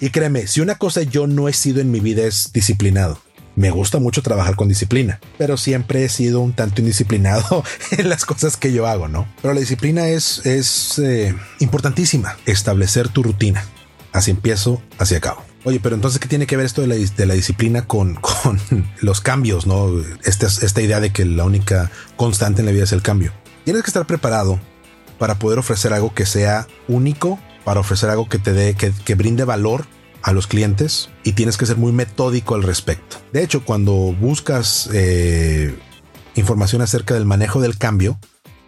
Y 0.00 0.10
créeme, 0.10 0.48
si 0.48 0.60
una 0.60 0.74
cosa 0.74 1.02
yo 1.02 1.28
no 1.28 1.48
he 1.48 1.52
sido 1.52 1.80
en 1.80 1.90
mi 1.90 2.00
vida 2.00 2.24
es 2.24 2.52
disciplinado 2.52 3.20
me 3.58 3.72
gusta 3.72 3.98
mucho 3.98 4.22
trabajar 4.22 4.54
con 4.54 4.68
disciplina, 4.68 5.18
pero 5.36 5.56
siempre 5.56 6.04
he 6.04 6.08
sido 6.08 6.38
un 6.38 6.52
tanto 6.52 6.80
indisciplinado 6.80 7.64
en 7.90 8.08
las 8.08 8.24
cosas 8.24 8.56
que 8.56 8.72
yo 8.72 8.86
hago, 8.86 9.08
¿no? 9.08 9.26
Pero 9.42 9.52
la 9.52 9.58
disciplina 9.58 10.06
es, 10.06 10.46
es 10.46 11.00
eh, 11.00 11.34
importantísima, 11.58 12.36
establecer 12.46 13.08
tu 13.08 13.24
rutina. 13.24 13.64
Así 14.12 14.30
empiezo, 14.30 14.80
así 14.98 15.16
acabo. 15.16 15.47
Oye, 15.64 15.80
pero 15.80 15.96
entonces, 15.96 16.20
¿qué 16.20 16.28
tiene 16.28 16.46
que 16.46 16.56
ver 16.56 16.66
esto 16.66 16.82
de 16.82 16.86
la, 16.86 16.94
de 16.94 17.26
la 17.26 17.34
disciplina 17.34 17.86
con, 17.86 18.14
con, 18.20 18.60
los 19.00 19.20
cambios, 19.20 19.66
no? 19.66 19.90
Esta, 20.24 20.46
esta 20.46 20.80
idea 20.80 21.00
de 21.00 21.12
que 21.12 21.24
la 21.24 21.44
única 21.44 21.90
constante 22.16 22.60
en 22.60 22.66
la 22.66 22.72
vida 22.72 22.84
es 22.84 22.92
el 22.92 23.02
cambio. 23.02 23.32
Tienes 23.64 23.82
que 23.82 23.90
estar 23.90 24.06
preparado 24.06 24.60
para 25.18 25.38
poder 25.38 25.58
ofrecer 25.58 25.92
algo 25.92 26.14
que 26.14 26.26
sea 26.26 26.66
único, 26.86 27.38
para 27.64 27.80
ofrecer 27.80 28.08
algo 28.08 28.28
que 28.28 28.38
te 28.38 28.52
dé, 28.52 28.74
que, 28.74 28.92
que 29.04 29.14
brinde 29.14 29.44
valor 29.44 29.86
a 30.22 30.32
los 30.32 30.46
clientes 30.46 31.10
y 31.24 31.32
tienes 31.32 31.56
que 31.56 31.66
ser 31.66 31.76
muy 31.76 31.92
metódico 31.92 32.54
al 32.54 32.62
respecto. 32.62 33.16
De 33.32 33.42
hecho, 33.42 33.64
cuando 33.64 33.92
buscas 33.92 34.88
eh, 34.92 35.76
información 36.34 36.82
acerca 36.82 37.14
del 37.14 37.24
manejo 37.24 37.60
del 37.60 37.78
cambio, 37.78 38.18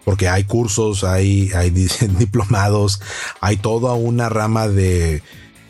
porque 0.03 0.27
hay 0.29 0.43
cursos, 0.43 1.03
hay, 1.03 1.51
hay 1.53 1.69
diplomados, 2.19 3.01
hay 3.39 3.57
toda 3.57 3.93
una 3.93 4.29
rama 4.29 4.67
de, 4.67 5.23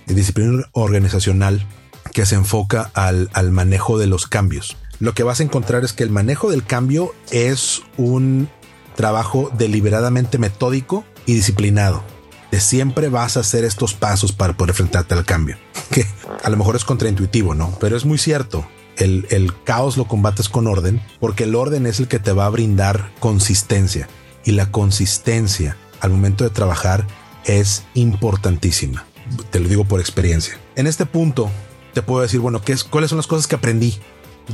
disciplina 0.08 0.64
organizacional 0.74 1.66
que 2.14 2.26
se 2.26 2.36
enfoca 2.36 2.92
al, 2.94 3.30
al 3.34 3.52
manejo 3.52 3.98
de 3.98 4.08
los 4.08 4.28
cambios. 4.28 4.78
Lo 5.00 5.14
que 5.14 5.24
vas 5.24 5.40
a 5.40 5.44
encontrar 5.44 5.84
es 5.84 5.94
que 5.94 6.04
el 6.04 6.10
manejo 6.10 6.52
del 6.52 6.64
cambio 6.64 7.14
es 7.32 7.82
un 7.98 8.50
trabajo 8.96 9.52
deliberadamente 9.58 10.38
metódico 10.38 11.06
y 11.26 11.34
disciplinado 11.34 12.04
de 12.52 12.60
siempre 12.60 13.10
vas 13.10 13.38
a 13.38 13.40
hacer 13.40 13.64
estos 13.64 13.94
pasos 13.94 14.34
para 14.34 14.54
poder 14.54 14.72
enfrentarte 14.72 15.16
al 15.16 15.26
cambio. 15.26 15.58
Que 15.92 16.06
a 16.44 16.50
lo 16.50 16.56
mejor 16.56 16.78
es 16.78 16.86
contraintuitivo, 16.86 17.54
¿no? 17.54 17.78
Pero 17.82 17.98
es 17.98 18.06
muy 18.06 18.18
cierto. 18.18 18.66
El, 18.96 19.26
el, 19.30 19.52
caos 19.64 19.98
lo 19.98 20.08
combates 20.08 20.48
con 20.48 20.68
orden, 20.68 21.02
porque 21.20 21.44
el 21.44 21.56
orden 21.56 21.86
es 21.86 22.00
el 22.00 22.08
que 22.08 22.20
te 22.20 22.32
va 22.32 22.46
a 22.46 22.50
brindar 22.50 23.12
consistencia. 23.20 24.08
Y 24.46 24.52
la 24.52 24.72
consistencia 24.72 25.76
al 26.00 26.12
momento 26.12 26.46
de 26.46 26.50
trabajar 26.50 27.06
es 27.44 27.84
importantísima. 27.94 29.06
Te 29.50 29.60
lo 29.60 29.68
digo 29.70 29.86
por 29.86 30.00
experiencia. 30.00 30.58
En 30.76 30.88
este 30.88 31.06
punto, 31.06 31.50
te 31.94 32.02
puedo 32.02 32.22
decir, 32.22 32.40
bueno, 32.40 32.62
¿qué 32.62 32.74
es, 32.74 32.84
¿cuáles 32.84 33.10
son 33.10 33.18
las 33.18 33.28
cosas 33.28 33.48
que 33.48 33.56
aprendí 33.56 33.98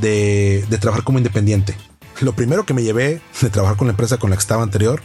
de, 0.00 0.66
trabajar 0.80 1.04
como 1.04 1.18
independiente? 1.18 1.76
Lo 2.20 2.34
primero 2.34 2.66
que 2.66 2.74
me 2.74 2.82
llevé 2.82 3.20
de 3.40 3.50
trabajar 3.50 3.76
con 3.76 3.86
la 3.86 3.92
empresa 3.92 4.18
con 4.18 4.30
la 4.30 4.36
que 4.36 4.40
estaba 4.40 4.62
anterior 4.62 5.02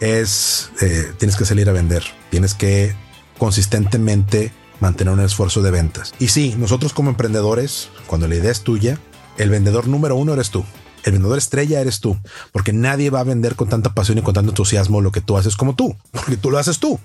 es 0.00 0.70
eh, 0.80 1.12
tienes 1.18 1.36
que 1.36 1.44
salir 1.44 1.68
a 1.68 1.72
vender, 1.72 2.04
tienes 2.30 2.54
que 2.54 2.94
consistentemente 3.38 4.52
mantener 4.80 5.12
un 5.14 5.20
esfuerzo 5.20 5.62
de 5.62 5.70
ventas. 5.70 6.14
Y 6.18 6.28
sí, 6.28 6.54
nosotros 6.58 6.92
como 6.92 7.10
emprendedores, 7.10 7.88
cuando 8.06 8.28
la 8.28 8.36
idea 8.36 8.50
es 8.50 8.62
tuya, 8.62 8.98
el 9.38 9.50
vendedor 9.50 9.88
número 9.88 10.16
uno 10.16 10.34
eres 10.34 10.50
tú. 10.50 10.64
El 11.02 11.12
vendedor 11.12 11.38
estrella 11.38 11.80
eres 11.80 12.00
tú, 12.00 12.18
porque 12.52 12.74
nadie 12.74 13.08
va 13.08 13.20
a 13.20 13.24
vender 13.24 13.56
con 13.56 13.68
tanta 13.70 13.94
pasión 13.94 14.18
y 14.18 14.22
con 14.22 14.34
tanto 14.34 14.50
entusiasmo 14.50 15.00
lo 15.00 15.12
que 15.12 15.22
tú 15.22 15.38
haces 15.38 15.56
como 15.56 15.74
tú, 15.74 15.96
porque 16.12 16.36
tú 16.36 16.50
lo 16.50 16.58
haces 16.58 16.78
tú. 16.78 17.00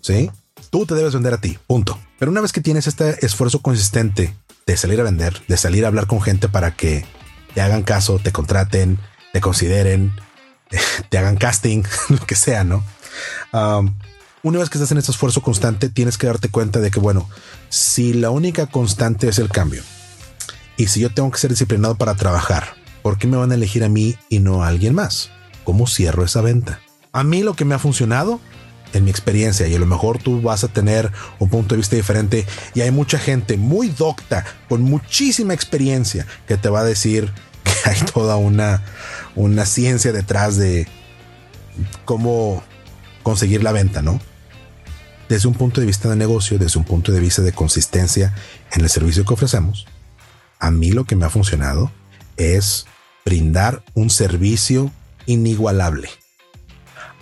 Sí, 0.00 0.30
tú 0.74 0.86
te 0.86 0.96
debes 0.96 1.14
vender 1.14 1.32
a 1.32 1.40
ti, 1.40 1.56
punto. 1.68 1.96
Pero 2.18 2.32
una 2.32 2.40
vez 2.40 2.50
que 2.50 2.60
tienes 2.60 2.88
este 2.88 3.24
esfuerzo 3.24 3.60
consistente 3.62 4.34
de 4.66 4.76
salir 4.76 5.00
a 5.00 5.04
vender, 5.04 5.40
de 5.46 5.56
salir 5.56 5.84
a 5.84 5.86
hablar 5.86 6.08
con 6.08 6.20
gente 6.20 6.48
para 6.48 6.74
que 6.74 7.06
te 7.54 7.60
hagan 7.60 7.84
caso, 7.84 8.18
te 8.18 8.32
contraten, 8.32 8.98
te 9.32 9.40
consideren, 9.40 10.12
te 11.10 11.18
hagan 11.18 11.36
casting, 11.36 11.84
lo 12.08 12.18
que 12.26 12.34
sea, 12.34 12.64
¿no? 12.64 12.84
una 14.42 14.58
vez 14.58 14.68
que 14.68 14.78
estás 14.78 14.90
en 14.90 14.98
este 14.98 15.12
esfuerzo 15.12 15.42
constante, 15.42 15.88
tienes 15.90 16.18
que 16.18 16.26
darte 16.26 16.48
cuenta 16.48 16.80
de 16.80 16.90
que, 16.90 16.98
bueno, 16.98 17.30
si 17.68 18.12
la 18.12 18.30
única 18.30 18.66
constante 18.66 19.28
es 19.28 19.38
el 19.38 19.50
cambio, 19.50 19.84
y 20.76 20.88
si 20.88 20.98
yo 20.98 21.14
tengo 21.14 21.30
que 21.30 21.38
ser 21.38 21.50
disciplinado 21.50 21.94
para 21.94 22.16
trabajar, 22.16 22.74
¿por 23.00 23.16
qué 23.16 23.28
me 23.28 23.36
van 23.36 23.52
a 23.52 23.54
elegir 23.54 23.84
a 23.84 23.88
mí 23.88 24.16
y 24.28 24.40
no 24.40 24.64
a 24.64 24.68
alguien 24.68 24.92
más? 24.92 25.30
¿Cómo 25.62 25.86
cierro 25.86 26.24
esa 26.24 26.40
venta? 26.40 26.80
A 27.12 27.22
mí 27.22 27.44
lo 27.44 27.54
que 27.54 27.64
me 27.64 27.76
ha 27.76 27.78
funcionado 27.78 28.40
en 28.94 29.04
mi 29.04 29.10
experiencia 29.10 29.66
y 29.66 29.74
a 29.74 29.78
lo 29.78 29.86
mejor 29.86 30.18
tú 30.18 30.40
vas 30.40 30.64
a 30.64 30.68
tener 30.68 31.10
un 31.38 31.48
punto 31.48 31.74
de 31.74 31.78
vista 31.78 31.96
diferente 31.96 32.46
y 32.74 32.80
hay 32.80 32.90
mucha 32.90 33.18
gente 33.18 33.56
muy 33.56 33.88
docta 33.88 34.44
con 34.68 34.82
muchísima 34.82 35.52
experiencia 35.52 36.26
que 36.46 36.56
te 36.56 36.68
va 36.68 36.80
a 36.80 36.84
decir 36.84 37.32
que 37.64 37.90
hay 37.90 38.00
toda 38.12 38.36
una, 38.36 38.82
una 39.34 39.66
ciencia 39.66 40.12
detrás 40.12 40.56
de 40.56 40.86
cómo 42.04 42.62
conseguir 43.22 43.62
la 43.62 43.72
venta, 43.72 44.02
¿no? 44.02 44.20
Desde 45.28 45.48
un 45.48 45.54
punto 45.54 45.80
de 45.80 45.86
vista 45.86 46.08
de 46.08 46.16
negocio, 46.16 46.58
desde 46.58 46.78
un 46.78 46.84
punto 46.84 47.10
de 47.10 47.18
vista 47.18 47.42
de 47.42 47.52
consistencia 47.52 48.34
en 48.72 48.82
el 48.82 48.90
servicio 48.90 49.24
que 49.24 49.34
ofrecemos, 49.34 49.86
a 50.60 50.70
mí 50.70 50.92
lo 50.92 51.04
que 51.04 51.16
me 51.16 51.24
ha 51.24 51.30
funcionado 51.30 51.90
es 52.36 52.86
brindar 53.24 53.82
un 53.94 54.10
servicio 54.10 54.92
inigualable 55.26 56.10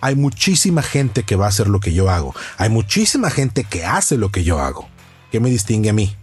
hay 0.02 0.16
muchísima 0.16 0.82
gente 0.82 1.22
que 1.22 1.36
va 1.36 1.46
a 1.46 1.48
hacer 1.48 1.68
lo 1.68 1.78
que 1.78 1.94
yo 1.94 2.10
hago. 2.10 2.34
Hay 2.58 2.68
muchísima 2.68 3.30
gente 3.30 3.62
que 3.62 3.86
hace 3.86 4.18
lo 4.18 4.32
que 4.32 4.42
yo 4.42 4.58
hago. 4.58 4.88
¿Qué 5.30 5.38
me 5.38 5.48
distingue 5.48 5.90
a 5.90 5.92
mí? 5.92 6.16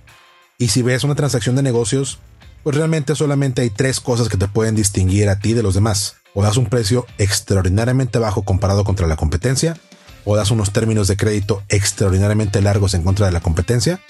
Y 0.57 0.67
si 0.67 0.81
ves 0.81 1.05
una 1.05 1.15
transacción 1.15 1.55
de 1.55 1.63
negocios, 1.63 2.19
pues 2.63 2.75
realmente 2.75 3.15
solamente 3.15 3.61
hay 3.61 3.69
tres 3.69 4.01
cosas 4.01 4.27
que 4.27 4.35
te 4.35 4.49
pueden 4.49 4.75
distinguir 4.75 5.29
a 5.29 5.39
ti 5.39 5.53
de 5.53 5.63
los 5.63 5.75
demás. 5.75 6.17
O 6.33 6.43
das 6.43 6.57
un 6.57 6.65
precio 6.65 7.07
extraordinariamente 7.17 8.19
bajo 8.19 8.43
comparado 8.43 8.83
contra 8.83 9.07
la 9.07 9.15
competencia, 9.15 9.77
o 10.25 10.35
das 10.35 10.51
unos 10.51 10.73
términos 10.73 11.07
de 11.07 11.15
crédito 11.15 11.63
extraordinariamente 11.69 12.61
largos 12.61 12.93
en 12.93 13.03
contra 13.03 13.27
de 13.27 13.31
la 13.31 13.39
competencia, 13.39 14.01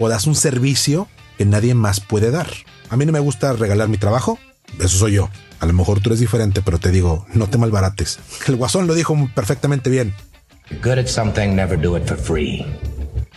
o 0.00 0.08
das 0.08 0.26
un 0.26 0.34
servicio 0.34 1.06
que 1.38 1.46
nadie 1.46 1.74
más 1.74 2.00
puede 2.00 2.32
dar. 2.32 2.50
A 2.90 2.96
mí 2.96 3.06
no 3.06 3.12
me 3.12 3.20
gusta 3.20 3.52
regalar 3.52 3.88
mi 3.88 3.98
trabajo, 3.98 4.40
eso 4.80 4.98
soy 4.98 5.12
yo. 5.12 5.28
A 5.60 5.66
lo 5.66 5.72
mejor 5.72 6.00
tú 6.00 6.08
eres 6.08 6.20
diferente, 6.20 6.60
pero 6.62 6.78
te 6.78 6.90
digo, 6.90 7.26
no 7.34 7.48
te 7.48 7.58
malbarates. 7.58 8.18
El 8.46 8.56
guasón 8.56 8.86
lo 8.86 8.94
dijo 8.94 9.16
perfectamente 9.34 9.90
bien. 9.90 10.14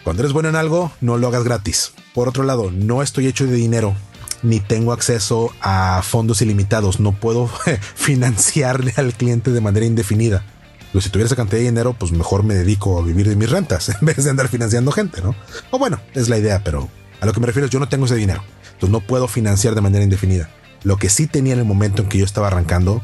Cuando 0.04 0.22
eres 0.22 0.34
bueno 0.34 0.50
en 0.50 0.56
algo, 0.56 0.92
no 1.02 1.18
lo 1.18 1.28
hagas 1.28 1.44
gratis. 1.44 1.94
Por 2.14 2.28
otro 2.28 2.44
lado, 2.44 2.72
no 2.72 3.02
estoy 3.02 3.28
hecho 3.28 3.46
de 3.48 3.56
dinero, 3.56 3.96
ni 4.44 4.60
tengo 4.60 4.94
acceso 4.94 5.52
a 5.62 6.02
fondos 6.04 6.42
ilimitados. 6.42 7.00
No 7.00 7.12
puedo 7.12 7.50
financiarle 7.96 8.94
al 8.98 9.14
cliente 9.14 9.52
de 9.52 9.62
manera 9.62 9.86
indefinida. 9.86 10.44
Pero 10.92 11.02
si 11.02 11.10
tuviera 11.10 11.26
esa 11.26 11.36
cantidad 11.36 11.60
de 11.60 11.66
dinero, 11.66 11.94
pues 11.94 12.12
mejor 12.12 12.44
me 12.44 12.54
dedico 12.54 12.98
a 12.98 13.02
vivir 13.02 13.28
de 13.28 13.36
mis 13.36 13.50
rentas 13.50 13.90
en 14.02 14.06
vez 14.06 14.24
de 14.24 14.30
andar 14.30 14.48
financiando 14.48 14.92
gente, 14.92 15.22
¿no? 15.22 15.36
O 15.72 15.78
bueno, 15.78 16.00
es 16.14 16.30
la 16.30 16.38
idea, 16.38 16.62
pero 16.64 16.88
a 17.20 17.26
lo 17.26 17.34
que 17.34 17.40
me 17.40 17.48
refiero 17.48 17.66
es 17.66 17.72
yo 17.72 17.80
no 17.80 17.90
tengo 17.90 18.06
ese 18.06 18.16
dinero. 18.16 18.44
Entonces 18.74 18.90
no 18.90 19.02
puedo 19.02 19.28
financiar 19.28 19.76
de 19.76 19.82
manera 19.82 20.04
indefinida. 20.04 20.50
Lo 20.86 20.98
que 20.98 21.10
sí 21.10 21.26
tenía 21.26 21.54
en 21.54 21.60
el 21.60 21.66
momento 21.66 22.04
en 22.04 22.10
que 22.10 22.20
yo 22.20 22.26
estaba 22.26 22.46
arrancando 22.46 23.02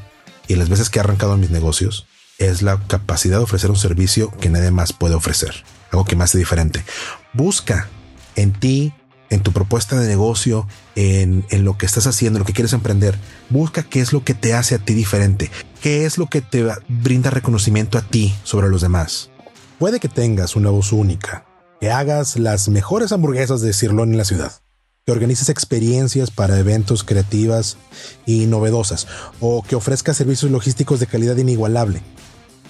y 0.48 0.54
en 0.54 0.60
las 0.60 0.70
veces 0.70 0.92
que 0.92 1.00
he 1.00 1.02
arrancado 1.02 1.36
mis 1.36 1.50
negocios 1.50 2.06
es 2.38 2.62
la 2.62 2.80
capacidad 2.88 3.40
de 3.40 3.44
ofrecer 3.44 3.72
un 3.72 3.76
servicio 3.76 4.30
que 4.40 4.52
nadie 4.52 4.70
más 4.70 4.94
puede 4.94 5.16
ofrecer, 5.16 5.64
algo 5.92 6.06
que 6.06 6.16
más 6.16 6.30
hace 6.30 6.38
diferente. 6.38 6.86
Busca 7.34 7.90
en 8.36 8.54
ti, 8.54 8.94
en 9.32 9.42
tu 9.42 9.52
propuesta 9.52 10.00
de 10.00 10.08
negocio, 10.08 10.68
en, 10.96 11.44
en, 11.50 11.66
lo 11.66 11.76
que 11.80 11.88
estás 11.88 12.06
haciendo, 12.06 12.38
en 12.38 12.42
lo 12.42 12.46
que 12.46 12.54
quieres 12.54 12.74
emprender. 12.74 13.18
Busca 13.50 13.82
qué 13.82 14.00
es 14.00 14.14
lo 14.14 14.24
que 14.24 14.36
te 14.36 14.54
hace 14.54 14.76
a 14.76 14.80
ti 14.80 14.94
diferente, 14.94 15.50
qué 15.82 16.06
es 16.06 16.20
lo 16.20 16.28
que 16.28 16.42
te 16.42 16.64
brinda 16.88 17.32
reconocimiento 17.32 17.98
a 17.98 18.04
ti 18.04 18.36
sobre 18.44 18.70
los 18.70 18.82
demás. 18.82 19.32
Puede 19.80 20.00
que 20.00 20.08
tengas 20.08 20.56
una 20.56 20.70
voz 20.70 20.94
única, 20.94 21.46
que 21.80 21.90
hagas 21.90 22.38
las 22.38 22.70
mejores 22.70 23.12
hamburguesas 23.12 23.60
de 23.62 23.74
Cirlón 23.74 24.12
en 24.12 24.20
la 24.20 24.26
ciudad 24.26 24.61
que 25.06 25.12
organices 25.12 25.50
experiencias 25.50 26.30
para 26.30 26.60
eventos 26.60 27.04
creativas 27.04 27.78
y 28.26 28.46
novedosas 28.46 29.08
o 29.40 29.64
que 29.64 29.76
ofrezcas 29.76 30.18
servicios 30.18 30.52
logísticos 30.52 31.00
de 31.00 31.08
calidad 31.08 31.38
inigualable. 31.38 32.02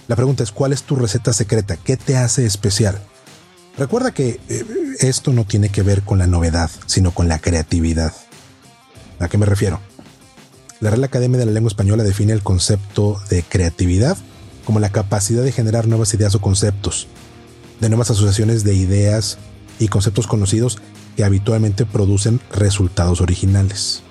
La 0.08 0.16
pregunta 0.16 0.44
es, 0.44 0.52
¿cuál 0.52 0.72
es 0.72 0.84
tu 0.84 0.96
receta 0.96 1.34
secreta? 1.34 1.76
¿Qué 1.78 1.98
te 1.98 2.16
hace 2.16 2.46
especial? 2.46 3.02
Recuerda 3.78 4.14
que 4.14 4.40
eh, 4.48 4.66
esto 5.00 5.34
no 5.34 5.46
tiene 5.46 5.70
que 5.70 5.84
ver 5.84 6.04
con 6.04 6.20
la 6.20 6.28
novedad, 6.28 6.72
sino 6.86 7.12
con 7.12 7.28
la 7.28 7.40
creatividad. 7.40 8.14
¿A 9.20 9.28
qué 9.28 9.38
me 9.38 9.46
refiero? 9.46 9.80
La 10.80 10.90
Real 10.90 11.04
Academia 11.04 11.38
de 11.38 11.46
la 11.46 11.52
Lengua 11.52 11.70
Española 11.70 12.04
define 12.04 12.34
el 12.34 12.44
concepto 12.44 13.22
de 13.30 13.44
creatividad 13.44 14.18
como 14.66 14.80
la 14.80 14.90
capacidad 14.90 15.44
de 15.44 15.52
generar 15.52 15.88
nuevas 15.88 16.14
ideas 16.14 16.34
o 16.36 16.42
conceptos, 16.42 17.08
de 17.82 17.90
nuevas 17.90 18.10
asociaciones 18.10 18.64
de 18.64 18.74
ideas 18.74 19.38
y 19.80 19.90
conceptos 19.90 20.28
conocidos 20.28 20.80
que 21.15 21.24
habitualmente 21.24 21.86
producen 21.86 22.39
resultados 22.51 23.22
originales. 23.22 24.03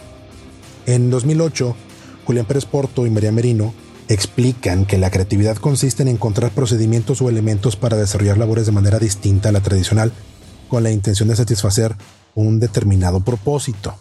En 0.87 1.11
2008, 1.11 1.77
Julián 2.25 2.47
Pérez 2.47 2.65
Porto 2.65 3.07
y 3.07 3.11
María 3.11 3.33
Merino 3.33 3.75
explican 4.09 4.87
que 4.87 4.99
la 4.99 5.11
creatividad 5.11 5.57
consiste 5.57 6.03
en 6.03 6.09
encontrar 6.09 6.51
procedimientos 6.51 7.23
o 7.23 7.29
elementos 7.29 7.77
para 7.77 7.97
desarrollar 7.97 8.39
labores 8.39 8.67
de 8.67 8.73
manera 8.73 8.99
distinta 8.99 9.51
a 9.51 9.53
la 9.53 9.61
tradicional, 9.61 10.13
con 10.69 10.83
la 10.83 10.91
intención 10.91 11.29
de 11.29 11.37
satisfacer 11.37 11.95
un 12.35 12.59
determinado 12.61 13.21
propósito. 13.21 13.95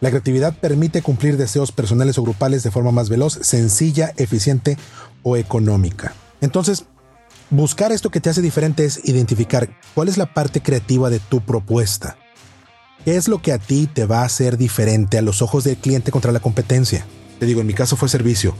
La 0.00 0.10
creatividad 0.10 0.56
permite 0.58 1.02
cumplir 1.02 1.36
deseos 1.36 1.72
personales 1.72 2.18
o 2.18 2.22
grupales 2.22 2.62
de 2.62 2.70
forma 2.70 2.90
más 2.90 3.08
veloz, 3.08 3.38
sencilla, 3.42 4.12
eficiente 4.16 4.78
o 5.22 5.36
económica. 5.36 6.14
Entonces, 6.40 6.86
Buscar 7.50 7.90
esto 7.90 8.10
que 8.10 8.20
te 8.20 8.30
hace 8.30 8.42
diferente 8.42 8.84
es 8.84 9.00
identificar 9.02 9.68
cuál 9.94 10.06
es 10.06 10.16
la 10.16 10.32
parte 10.32 10.62
creativa 10.62 11.10
de 11.10 11.18
tu 11.18 11.40
propuesta. 11.40 12.16
¿Qué 13.04 13.16
es 13.16 13.26
lo 13.26 13.42
que 13.42 13.52
a 13.52 13.58
ti 13.58 13.88
te 13.92 14.06
va 14.06 14.20
a 14.20 14.26
hacer 14.26 14.56
diferente 14.56 15.18
a 15.18 15.22
los 15.22 15.42
ojos 15.42 15.64
del 15.64 15.76
cliente 15.76 16.12
contra 16.12 16.30
la 16.30 16.38
competencia? 16.38 17.04
Te 17.40 17.46
digo, 17.46 17.60
en 17.60 17.66
mi 17.66 17.74
caso 17.74 17.96
fue 17.96 18.08
servicio. 18.08 18.54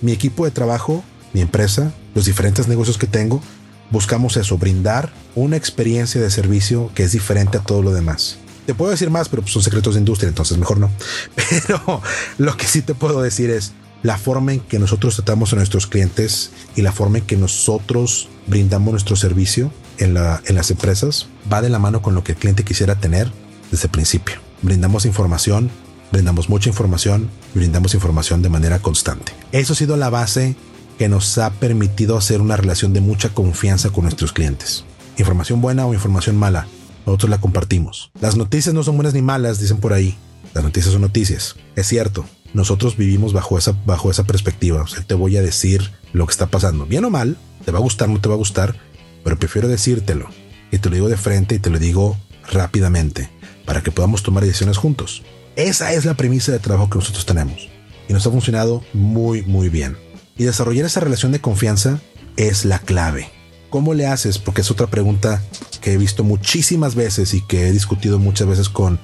Mi 0.00 0.12
equipo 0.12 0.44
de 0.44 0.52
trabajo, 0.52 1.02
mi 1.32 1.40
empresa, 1.40 1.92
los 2.14 2.26
diferentes 2.26 2.68
negocios 2.68 2.98
que 2.98 3.08
tengo, 3.08 3.42
buscamos 3.90 4.36
eso, 4.36 4.58
brindar 4.58 5.12
una 5.34 5.56
experiencia 5.56 6.20
de 6.20 6.30
servicio 6.30 6.92
que 6.94 7.02
es 7.02 7.10
diferente 7.10 7.58
a 7.58 7.62
todo 7.62 7.82
lo 7.82 7.92
demás. 7.92 8.38
Te 8.64 8.74
puedo 8.74 8.92
decir 8.92 9.10
más, 9.10 9.28
pero 9.28 9.42
pues, 9.42 9.54
son 9.54 9.62
secretos 9.62 9.94
de 9.94 10.00
industria, 10.00 10.28
entonces 10.28 10.56
mejor 10.56 10.78
no. 10.78 10.90
Pero 11.34 12.02
lo 12.38 12.56
que 12.56 12.66
sí 12.66 12.82
te 12.82 12.94
puedo 12.94 13.22
decir 13.22 13.50
es, 13.50 13.72
la 14.06 14.18
forma 14.18 14.52
en 14.52 14.60
que 14.60 14.78
nosotros 14.78 15.16
tratamos 15.16 15.52
a 15.52 15.56
nuestros 15.56 15.88
clientes 15.88 16.52
y 16.76 16.82
la 16.82 16.92
forma 16.92 17.18
en 17.18 17.24
que 17.24 17.36
nosotros 17.36 18.28
brindamos 18.46 18.92
nuestro 18.92 19.16
servicio 19.16 19.72
en, 19.98 20.14
las 20.14 20.70
empresas 20.70 21.26
va 21.52 21.60
de 21.60 21.70
la 21.70 21.80
mano 21.80 22.02
con 22.02 22.14
lo 22.14 22.22
que 22.22 22.32
el 22.32 22.38
cliente 22.38 22.62
quisiera 22.62 22.94
tener 22.94 23.32
desde 23.72 23.86
el 23.86 23.90
principio. 23.90 24.36
Brindamos 24.62 25.06
información, 25.06 25.70
brindamos 26.12 26.48
mucha 26.48 26.68
información, 26.68 27.28
brindamos 27.52 27.94
información 27.94 28.42
de 28.42 28.48
manera 28.48 28.78
constante. 28.78 29.32
Eso 29.50 29.72
ha 29.72 29.76
sido 29.76 29.96
la 29.96 30.08
base 30.08 30.54
que 30.98 31.08
nos 31.08 31.36
ha 31.38 31.50
permitido 31.50 32.16
hacer 32.16 32.40
una 32.40 32.56
relación 32.56 32.92
de 32.92 33.00
mucha 33.00 33.30
confianza 33.30 33.90
con 33.90 34.04
nuestros 34.04 34.32
clientes. 34.32 34.84
Información 35.18 35.60
buena 35.60 35.84
o 35.84 35.94
información 35.94 36.36
mala, 36.36 36.68
nosotros 37.06 37.28
la 37.28 37.40
compartimos. 37.40 38.12
Las 38.20 38.36
noticias 38.36 38.72
no 38.72 38.84
son 38.84 38.94
buenas 38.98 39.14
ni 39.14 39.22
malas, 39.22 39.58
dicen 39.58 39.78
por 39.78 39.92
ahí. 39.92 40.16
Las 40.54 40.62
noticias 40.62 40.92
son 40.92 41.02
noticias. 41.02 41.56
Es 41.74 41.88
cierto, 41.88 42.24
nosotros 42.56 42.96
vivimos 42.96 43.34
bajo 43.34 43.58
esa, 43.58 43.72
bajo 43.84 44.10
esa 44.10 44.24
perspectiva. 44.24 44.80
O 44.80 44.86
sea, 44.86 45.02
te 45.02 45.12
voy 45.12 45.36
a 45.36 45.42
decir 45.42 45.92
lo 46.14 46.26
que 46.26 46.30
está 46.30 46.46
pasando. 46.46 46.86
Bien 46.86 47.04
o 47.04 47.10
mal, 47.10 47.36
te 47.66 47.70
va 47.70 47.78
a 47.78 47.82
gustar, 47.82 48.08
no 48.08 48.18
te 48.18 48.30
va 48.30 48.34
a 48.34 48.38
gustar, 48.38 48.74
pero 49.22 49.38
prefiero 49.38 49.68
decírtelo. 49.68 50.30
Y 50.72 50.78
te 50.78 50.88
lo 50.88 50.94
digo 50.94 51.08
de 51.10 51.18
frente 51.18 51.54
y 51.54 51.58
te 51.58 51.68
lo 51.68 51.78
digo 51.78 52.16
rápidamente 52.50 53.28
para 53.66 53.82
que 53.82 53.92
podamos 53.92 54.22
tomar 54.22 54.42
decisiones 54.42 54.78
juntos. 54.78 55.22
Esa 55.54 55.92
es 55.92 56.06
la 56.06 56.14
premisa 56.14 56.50
de 56.50 56.58
trabajo 56.58 56.88
que 56.88 56.98
nosotros 56.98 57.26
tenemos. 57.26 57.68
Y 58.08 58.14
nos 58.14 58.26
ha 58.26 58.30
funcionado 58.30 58.82
muy, 58.94 59.42
muy 59.42 59.68
bien. 59.68 59.98
Y 60.38 60.44
desarrollar 60.44 60.86
esa 60.86 61.00
relación 61.00 61.32
de 61.32 61.42
confianza 61.42 62.00
es 62.38 62.64
la 62.64 62.78
clave. 62.78 63.28
¿Cómo 63.68 63.92
le 63.92 64.06
haces? 64.06 64.38
Porque 64.38 64.62
es 64.62 64.70
otra 64.70 64.86
pregunta 64.86 65.42
que 65.82 65.92
he 65.92 65.98
visto 65.98 66.24
muchísimas 66.24 66.94
veces 66.94 67.34
y 67.34 67.42
que 67.42 67.68
he 67.68 67.72
discutido 67.72 68.18
muchas 68.18 68.48
veces 68.48 68.70
con, 68.70 68.98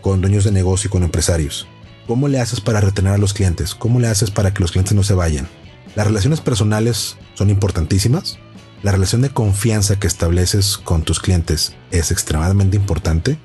con 0.00 0.20
dueños 0.20 0.42
de 0.42 0.50
negocio 0.50 0.88
y 0.88 0.90
con 0.90 1.04
empresarios. 1.04 1.68
¿Cómo 2.06 2.28
le 2.28 2.40
haces 2.40 2.60
para 2.60 2.80
retener 2.80 3.12
a 3.12 3.18
los 3.18 3.34
clientes? 3.34 3.74
¿Cómo 3.74 3.98
le 3.98 4.06
haces 4.06 4.30
para 4.30 4.54
que 4.54 4.60
los 4.60 4.70
clientes 4.70 4.94
no 4.94 5.02
se 5.02 5.14
vayan? 5.14 5.48
Las 5.96 6.06
relaciones 6.06 6.40
personales 6.40 7.16
son 7.34 7.50
importantísimas. 7.50 8.38
La 8.84 8.92
relación 8.92 9.22
de 9.22 9.30
confianza 9.30 9.98
que 9.98 10.06
estableces 10.06 10.78
con 10.78 11.02
tus 11.02 11.18
clientes 11.18 11.74
es 11.90 12.12
extremadamente 12.12 12.76
importante. 12.76 13.38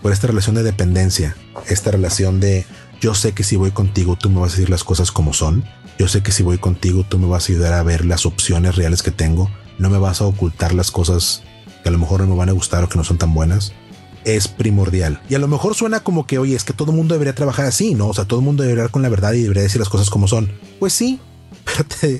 Por 0.00 0.12
esta 0.12 0.28
relación 0.28 0.54
de 0.54 0.62
dependencia, 0.62 1.36
esta 1.68 1.90
relación 1.90 2.40
de 2.40 2.64
yo 3.02 3.14
sé 3.14 3.32
que 3.32 3.44
si 3.44 3.56
voy 3.56 3.72
contigo 3.72 4.16
tú 4.16 4.30
me 4.30 4.40
vas 4.40 4.52
a 4.52 4.56
decir 4.56 4.70
las 4.70 4.84
cosas 4.84 5.12
como 5.12 5.34
son. 5.34 5.64
Yo 5.98 6.08
sé 6.08 6.22
que 6.22 6.32
si 6.32 6.42
voy 6.42 6.56
contigo 6.56 7.04
tú 7.06 7.18
me 7.18 7.26
vas 7.26 7.48
a 7.48 7.52
ayudar 7.52 7.74
a 7.74 7.82
ver 7.82 8.06
las 8.06 8.24
opciones 8.24 8.76
reales 8.76 9.02
que 9.02 9.10
tengo. 9.10 9.50
No 9.78 9.90
me 9.90 9.98
vas 9.98 10.22
a 10.22 10.24
ocultar 10.24 10.72
las 10.72 10.90
cosas 10.90 11.42
que 11.82 11.90
a 11.90 11.92
lo 11.92 11.98
mejor 11.98 12.20
no 12.20 12.28
me 12.28 12.36
van 12.36 12.48
a 12.48 12.52
gustar 12.52 12.82
o 12.82 12.88
que 12.88 12.96
no 12.96 13.04
son 13.04 13.18
tan 13.18 13.34
buenas 13.34 13.74
es 14.26 14.48
primordial. 14.48 15.22
Y 15.30 15.36
a 15.36 15.38
lo 15.38 15.46
mejor 15.46 15.74
suena 15.74 16.00
como 16.00 16.26
que, 16.26 16.38
oye, 16.38 16.56
es 16.56 16.64
que 16.64 16.72
todo 16.72 16.90
el 16.90 16.96
mundo 16.96 17.14
debería 17.14 17.34
trabajar 17.34 17.64
así, 17.64 17.94
¿no? 17.94 18.08
O 18.08 18.14
sea, 18.14 18.24
todo 18.24 18.40
el 18.40 18.44
mundo 18.44 18.64
debería 18.64 18.82
hablar 18.82 18.90
con 18.90 19.02
la 19.02 19.08
verdad 19.08 19.32
y 19.32 19.42
debería 19.42 19.62
decir 19.62 19.78
las 19.78 19.88
cosas 19.88 20.10
como 20.10 20.26
son. 20.26 20.50
Pues 20.80 20.92
sí, 20.92 21.20
pero 22.00 22.18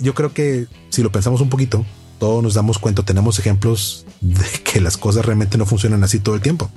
yo 0.00 0.14
creo 0.14 0.32
que 0.32 0.66
si 0.88 1.02
lo 1.02 1.12
pensamos 1.12 1.42
un 1.42 1.50
poquito, 1.50 1.84
todos 2.18 2.42
nos 2.42 2.54
damos 2.54 2.78
cuenta, 2.78 3.04
tenemos 3.04 3.38
ejemplos 3.38 4.06
de 4.22 4.46
que 4.64 4.80
las 4.80 4.96
cosas 4.96 5.26
realmente 5.26 5.58
no 5.58 5.66
funcionan 5.66 6.02
así 6.02 6.18
todo 6.18 6.34
el 6.34 6.40
tiempo. 6.40 6.70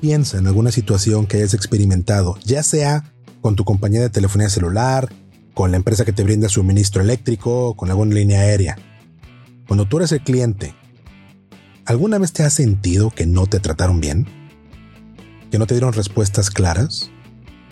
Piensa 0.00 0.38
en 0.38 0.48
alguna 0.48 0.72
situación 0.72 1.26
que 1.26 1.36
hayas 1.36 1.54
experimentado, 1.54 2.36
ya 2.44 2.64
sea 2.64 3.12
con 3.40 3.54
tu 3.54 3.64
compañía 3.64 4.00
de 4.00 4.10
telefonía 4.10 4.50
celular, 4.50 5.08
con 5.54 5.70
la 5.70 5.76
empresa 5.76 6.04
que 6.04 6.12
te 6.12 6.24
brinda 6.24 6.48
suministro 6.48 7.00
eléctrico, 7.00 7.74
con 7.76 7.90
alguna 7.90 8.14
línea 8.14 8.40
aérea. 8.40 8.76
cuando 9.68 9.86
tú 9.86 9.98
eres 9.98 10.10
el 10.12 10.22
cliente, 10.22 10.74
¿alguna 11.88 12.18
vez 12.18 12.34
te 12.34 12.42
has 12.42 12.52
sentido 12.52 13.10
que 13.10 13.24
no 13.24 13.46
te 13.46 13.60
trataron 13.60 13.98
bien? 13.98 14.26
¿Que 15.50 15.58
no 15.58 15.66
te 15.66 15.72
dieron 15.72 15.94
respuestas 15.94 16.50
claras? 16.50 17.10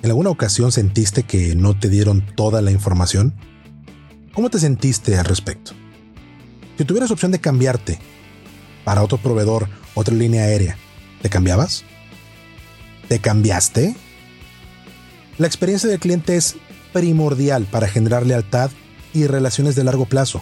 ¿En 0.02 0.08
alguna 0.08 0.30
ocasión 0.30 0.72
sentiste 0.72 1.24
que 1.24 1.54
no 1.54 1.78
te 1.78 1.90
dieron 1.90 2.24
toda 2.34 2.62
la 2.62 2.70
información? 2.70 3.34
¿Cómo 4.32 4.48
te 4.48 4.58
sentiste 4.58 5.18
al 5.18 5.26
respecto? 5.26 5.72
Si 6.78 6.86
tuvieras 6.86 7.10
opción 7.10 7.30
de 7.30 7.40
cambiarte 7.40 7.98
para 8.84 9.02
otro 9.02 9.18
proveedor, 9.18 9.68
otra 9.94 10.14
línea 10.14 10.44
aérea, 10.44 10.78
¿te 11.20 11.28
cambiabas? 11.28 11.84
¿Te 13.08 13.18
cambiaste? 13.18 13.94
La 15.36 15.46
experiencia 15.46 15.90
del 15.90 16.00
cliente 16.00 16.36
es 16.36 16.56
primordial 16.94 17.66
para 17.66 17.86
generar 17.86 18.24
lealtad 18.24 18.70
y 19.12 19.26
relaciones 19.26 19.76
de 19.76 19.84
largo 19.84 20.06
plazo. 20.06 20.40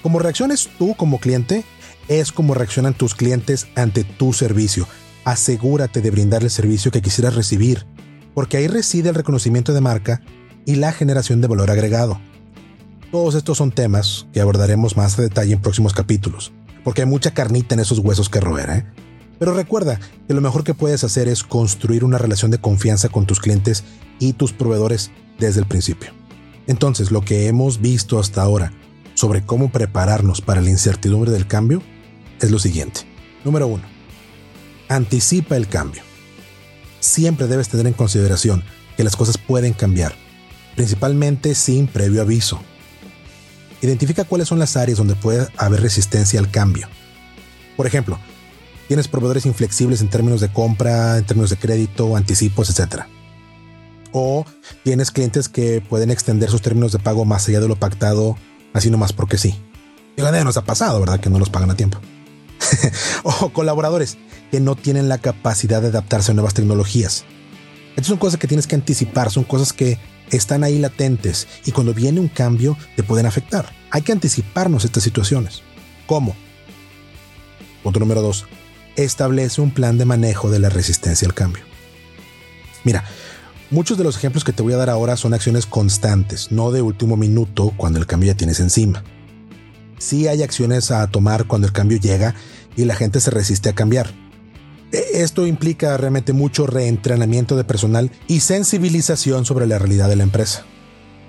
Como 0.00 0.20
reacciones 0.20 0.70
tú 0.78 0.94
como 0.94 1.18
cliente, 1.18 1.64
es 2.08 2.32
como 2.32 2.54
reaccionan 2.54 2.94
tus 2.94 3.14
clientes 3.14 3.66
ante 3.74 4.04
tu 4.04 4.32
servicio. 4.32 4.86
Asegúrate 5.24 6.00
de 6.00 6.10
brindar 6.10 6.42
el 6.42 6.50
servicio 6.50 6.90
que 6.90 7.02
quisieras 7.02 7.34
recibir, 7.34 7.86
porque 8.34 8.56
ahí 8.56 8.66
reside 8.66 9.10
el 9.10 9.14
reconocimiento 9.14 9.72
de 9.72 9.80
marca 9.80 10.20
y 10.64 10.76
la 10.76 10.92
generación 10.92 11.40
de 11.40 11.48
valor 11.48 11.70
agregado. 11.70 12.20
Todos 13.10 13.34
estos 13.34 13.58
son 13.58 13.72
temas 13.72 14.26
que 14.32 14.40
abordaremos 14.40 14.96
más 14.96 15.18
a 15.18 15.22
detalle 15.22 15.52
en 15.52 15.60
próximos 15.60 15.92
capítulos, 15.92 16.52
porque 16.82 17.02
hay 17.02 17.06
mucha 17.06 17.32
carnita 17.32 17.74
en 17.74 17.80
esos 17.80 17.98
huesos 17.98 18.28
que 18.28 18.40
roer. 18.40 18.70
¿eh? 18.70 18.86
Pero 19.38 19.54
recuerda 19.54 20.00
que 20.26 20.34
lo 20.34 20.40
mejor 20.40 20.64
que 20.64 20.74
puedes 20.74 21.04
hacer 21.04 21.28
es 21.28 21.44
construir 21.44 22.04
una 22.04 22.18
relación 22.18 22.50
de 22.50 22.58
confianza 22.58 23.08
con 23.08 23.26
tus 23.26 23.40
clientes 23.40 23.84
y 24.18 24.32
tus 24.32 24.52
proveedores 24.52 25.10
desde 25.38 25.60
el 25.60 25.66
principio. 25.66 26.10
Entonces, 26.66 27.10
lo 27.10 27.22
que 27.22 27.48
hemos 27.48 27.80
visto 27.80 28.18
hasta 28.18 28.42
ahora 28.42 28.72
sobre 29.22 29.46
cómo 29.46 29.70
prepararnos 29.70 30.40
para 30.40 30.60
la 30.60 30.70
incertidumbre 30.70 31.30
del 31.30 31.46
cambio 31.46 31.80
es 32.40 32.50
lo 32.50 32.58
siguiente. 32.58 33.02
Número 33.44 33.68
uno, 33.68 33.84
anticipa 34.88 35.56
el 35.56 35.68
cambio. 35.68 36.02
Siempre 36.98 37.46
debes 37.46 37.68
tener 37.68 37.86
en 37.86 37.92
consideración 37.92 38.64
que 38.96 39.04
las 39.04 39.14
cosas 39.14 39.38
pueden 39.38 39.74
cambiar, 39.74 40.12
principalmente 40.74 41.54
sin 41.54 41.86
previo 41.86 42.20
aviso. 42.20 42.60
Identifica 43.80 44.24
cuáles 44.24 44.48
son 44.48 44.58
las 44.58 44.76
áreas 44.76 44.98
donde 44.98 45.14
puede 45.14 45.46
haber 45.56 45.82
resistencia 45.82 46.40
al 46.40 46.50
cambio. 46.50 46.88
Por 47.76 47.86
ejemplo, 47.86 48.18
tienes 48.88 49.06
proveedores 49.06 49.46
inflexibles 49.46 50.00
en 50.00 50.10
términos 50.10 50.40
de 50.40 50.52
compra, 50.52 51.16
en 51.16 51.26
términos 51.26 51.50
de 51.50 51.58
crédito, 51.58 52.16
anticipos, 52.16 52.76
etc. 52.76 53.04
O 54.10 54.44
tienes 54.82 55.12
clientes 55.12 55.48
que 55.48 55.80
pueden 55.80 56.10
extender 56.10 56.50
sus 56.50 56.60
términos 56.60 56.90
de 56.90 56.98
pago 56.98 57.24
más 57.24 57.46
allá 57.46 57.60
de 57.60 57.68
lo 57.68 57.76
pactado, 57.76 58.36
así 58.72 58.90
nomás 58.90 59.12
porque 59.12 59.38
sí. 59.38 59.58
La 60.16 60.30
de 60.30 60.44
nos 60.44 60.56
ha 60.56 60.64
pasado, 60.64 61.00
¿verdad? 61.00 61.20
Que 61.20 61.30
no 61.30 61.38
los 61.38 61.50
pagan 61.50 61.70
a 61.70 61.76
tiempo. 61.76 61.98
o 63.22 63.50
colaboradores 63.50 64.18
que 64.50 64.60
no 64.60 64.76
tienen 64.76 65.08
la 65.08 65.18
capacidad 65.18 65.80
de 65.80 65.88
adaptarse 65.88 66.32
a 66.32 66.34
nuevas 66.34 66.54
tecnologías. 66.54 67.24
Estas 67.90 68.06
son 68.06 68.18
cosas 68.18 68.38
que 68.38 68.46
tienes 68.46 68.66
que 68.66 68.74
anticipar, 68.74 69.30
son 69.30 69.44
cosas 69.44 69.72
que 69.72 69.98
están 70.30 70.64
ahí 70.64 70.78
latentes 70.78 71.48
y 71.64 71.72
cuando 71.72 71.94
viene 71.94 72.20
un 72.20 72.28
cambio 72.28 72.76
te 72.96 73.02
pueden 73.02 73.26
afectar. 73.26 73.72
Hay 73.90 74.02
que 74.02 74.12
anticiparnos 74.12 74.84
estas 74.84 75.02
situaciones. 75.02 75.62
¿Cómo? 76.06 76.34
Punto 77.82 78.00
número 78.00 78.22
dos. 78.22 78.46
Establece 78.96 79.60
un 79.60 79.70
plan 79.70 79.98
de 79.98 80.04
manejo 80.04 80.50
de 80.50 80.58
la 80.58 80.68
resistencia 80.68 81.26
al 81.26 81.34
cambio. 81.34 81.64
Mira, 82.84 83.04
muchos 83.72 83.98
de 83.98 84.04
los 84.04 84.16
ejemplos 84.16 84.44
que 84.44 84.52
te 84.52 84.62
voy 84.62 84.74
a 84.74 84.76
dar 84.76 84.90
ahora 84.90 85.16
son 85.16 85.34
acciones 85.34 85.66
constantes, 85.66 86.52
no 86.52 86.70
de 86.70 86.82
último 86.82 87.16
minuto 87.16 87.72
cuando 87.76 87.98
el 87.98 88.06
cambio 88.06 88.32
ya 88.32 88.36
tienes 88.36 88.60
encima. 88.60 89.02
Sí 89.98 90.28
hay 90.28 90.42
acciones 90.42 90.90
a 90.90 91.06
tomar 91.06 91.46
cuando 91.46 91.66
el 91.66 91.72
cambio 91.72 91.98
llega 91.98 92.34
y 92.76 92.84
la 92.84 92.94
gente 92.94 93.20
se 93.20 93.30
resiste 93.30 93.70
a 93.70 93.74
cambiar. 93.74 94.10
E, 94.92 95.22
esto 95.22 95.46
implica 95.46 95.96
realmente 95.96 96.32
mucho 96.32 96.66
reentrenamiento 96.66 97.56
de 97.56 97.64
personal 97.64 98.10
y 98.28 98.40
sensibilización 98.40 99.44
sobre 99.46 99.66
la 99.66 99.78
realidad 99.78 100.08
de 100.08 100.16
la 100.16 100.24
empresa. 100.24 100.64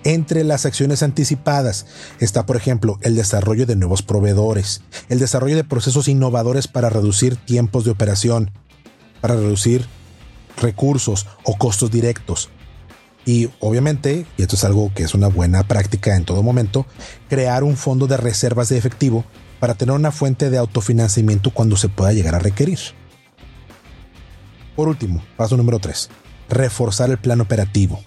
Entre 0.04 0.44
las 0.44 0.66
acciones 0.66 1.02
anticipadas 1.02 1.86
está, 2.20 2.46
por 2.46 2.58
ejemplo, 2.58 3.00
el 3.04 3.16
desarrollo 3.16 3.66
de 3.66 3.78
nuevos 3.78 4.02
proveedores, 4.02 4.82
el 5.08 5.20
desarrollo 5.20 5.56
de 5.56 5.64
procesos 5.64 6.10
innovadores 6.10 6.68
para 6.68 6.90
reducir 6.90 7.38
tiempos 7.38 7.86
de 7.86 7.92
operación, 7.92 8.52
para 9.22 9.36
reducir 9.36 9.88
recursos 10.58 11.28
o 11.44 11.58
costos 11.58 11.92
directos. 11.92 12.50
Y 13.26 13.50
obviamente, 13.60 14.26
y 14.38 14.42
esto 14.42 14.56
es 14.56 14.64
algo 14.64 14.92
que 14.94 15.04
es 15.04 15.14
una 15.14 15.28
buena 15.28 15.64
práctica 15.64 16.16
en 16.16 16.26
todo 16.26 16.44
momento, 16.44 16.86
crear 17.30 17.64
un 17.64 17.78
fondo 17.78 18.08
de 18.08 18.18
reservas 18.18 18.70
de 18.70 18.78
efectivo 18.78 19.24
para 19.60 19.76
tener 19.76 19.96
una 19.96 20.12
fuente 20.12 20.50
de 20.50 20.58
autofinanciamiento 20.58 21.52
cuando 21.52 21.78
se 21.78 21.88
pueda 21.88 22.12
llegar 22.12 22.36
a 22.36 22.40
requerir. 22.40 22.80
Por 24.76 24.90
último, 24.90 25.24
paso 25.38 25.56
número 25.56 25.80
3. 25.80 26.10
Reforzar 26.50 27.10
el 27.12 27.18
plan 27.18 27.40
operativo. 27.40 28.02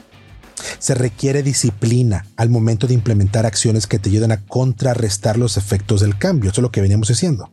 Se 0.78 0.94
requiere 0.94 1.42
disciplina 1.42 2.26
al 2.36 2.50
momento 2.50 2.86
de 2.86 2.94
implementar 2.94 3.46
acciones 3.46 3.86
que 3.86 3.98
te 3.98 4.10
ayuden 4.10 4.32
a 4.32 4.44
contrarrestar 4.44 5.38
los 5.38 5.56
efectos 5.56 6.00
del 6.00 6.18
cambio. 6.18 6.50
Eso 6.50 6.60
es 6.60 6.62
lo 6.62 6.70
que 6.70 6.80
veníamos 6.80 7.08
diciendo. 7.08 7.50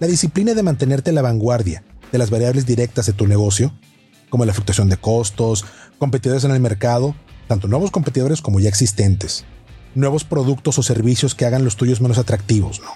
La 0.00 0.06
disciplina 0.06 0.54
de 0.54 0.62
mantenerte 0.62 1.10
a 1.10 1.14
la 1.14 1.22
vanguardia 1.22 1.84
de 2.12 2.18
las 2.18 2.30
variables 2.30 2.66
directas 2.66 3.06
de 3.06 3.12
tu 3.12 3.26
negocio, 3.26 3.72
como 4.36 4.44
la 4.44 4.52
fluctuación 4.52 4.90
de 4.90 4.98
costos, 4.98 5.64
competidores 5.98 6.44
en 6.44 6.50
el 6.50 6.60
mercado, 6.60 7.16
tanto 7.48 7.68
nuevos 7.68 7.90
competidores 7.90 8.42
como 8.42 8.60
ya 8.60 8.68
existentes, 8.68 9.46
nuevos 9.94 10.24
productos 10.24 10.78
o 10.78 10.82
servicios 10.82 11.34
que 11.34 11.46
hagan 11.46 11.64
los 11.64 11.76
tuyos 11.76 12.02
menos 12.02 12.18
atractivos. 12.18 12.82
¿no? 12.82 12.90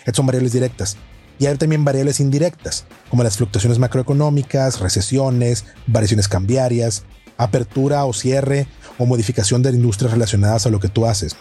Estas 0.00 0.16
son 0.16 0.26
variables 0.26 0.52
directas. 0.52 0.98
Y 1.38 1.46
hay 1.46 1.56
también 1.56 1.86
variables 1.86 2.20
indirectas, 2.20 2.84
como 3.08 3.22
las 3.22 3.38
fluctuaciones 3.38 3.78
macroeconómicas, 3.78 4.80
recesiones, 4.80 5.64
variaciones 5.86 6.28
cambiarias, 6.28 7.04
apertura 7.38 8.04
o 8.04 8.12
cierre 8.12 8.66
o 8.98 9.06
modificación 9.06 9.62
de 9.62 9.70
industrias 9.70 10.12
relacionadas 10.12 10.66
a 10.66 10.70
lo 10.70 10.80
que 10.80 10.88
tú 10.90 11.06
haces. 11.06 11.34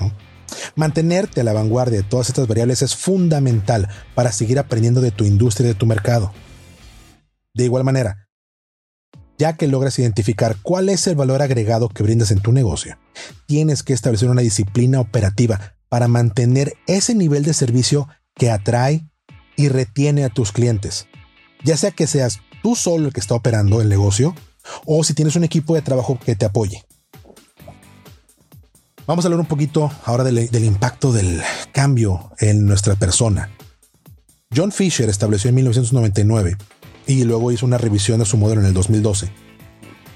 Mantenerte 0.78 1.42
a 1.42 1.44
la 1.44 1.52
vanguardia 1.52 1.98
de 1.98 2.08
todas 2.08 2.30
estas 2.30 2.48
variables 2.48 2.82
es 2.82 2.96
fundamental 2.96 3.90
para 4.16 4.32
seguir 4.32 4.58
aprendiendo 4.58 5.02
de 5.02 5.12
tu 5.12 5.26
industria 5.26 5.66
y 5.66 5.74
de 5.74 5.78
tu 5.78 5.86
mercado. 5.86 6.32
De 7.54 7.66
igual 7.66 7.84
manera, 7.84 8.23
ya 9.38 9.54
que 9.54 9.68
logras 9.68 10.00
identificar 10.00 10.58
cuál 10.62 10.90
es 10.90 11.08
el 11.08 11.16
valor 11.16 11.42
agregado 11.42 11.90
que 11.90 12.04
brindas 12.04 12.32
en 12.32 12.40
tu 12.40 12.52
negocio, 12.52 12.98
tienes 13.46 13.84
que 13.84 13.94
establecer 13.94 14.30
una 14.30 14.42
disciplina 14.42 15.00
operativa 15.00 15.76
para 15.90 16.08
mantener 16.08 16.74
ese 16.88 17.16
nivel 17.16 17.44
de 17.44 17.54
servicio 17.54 18.08
que 18.36 18.52
atrae 18.52 19.08
y 19.56 19.70
retiene 19.70 20.24
a 20.24 20.30
tus 20.30 20.52
clientes. 20.52 21.08
Ya 21.64 21.78
sea 21.78 21.92
que 21.92 22.08
seas 22.08 22.40
tú 22.62 22.76
solo 22.76 23.08
el 23.08 23.14
que 23.14 23.20
está 23.20 23.36
operando 23.36 23.82
el 23.82 23.90
negocio 23.90 24.36
o 24.86 25.04
si 25.04 25.14
tienes 25.14 25.36
un 25.36 25.44
equipo 25.44 25.76
de 25.76 25.82
trabajo 25.82 26.20
que 26.20 26.36
te 26.36 26.46
apoye. 26.46 26.84
Vamos 29.06 29.26
a 29.26 29.28
hablar 29.28 29.42
un 29.42 29.48
poquito 29.48 29.92
ahora 30.06 30.24
del, 30.24 30.50
del, 30.50 30.64
impacto 30.64 31.12
del 31.12 31.42
cambio 31.74 32.32
en 32.40 32.66
nuestra 32.66 32.96
persona. 32.96 33.52
John 34.56 34.72
Fisher 34.72 35.10
estableció 35.10 35.50
en 35.50 35.56
1999 35.56 36.58
y 37.08 37.24
luego 37.24 37.52
hizo 37.52 37.66
una 37.66 37.78
revisión 37.78 38.20
de 38.20 38.26
su 38.26 38.38
modelo 38.38 38.62
en 38.62 38.68
el 38.68 38.74
2012, 38.74 39.30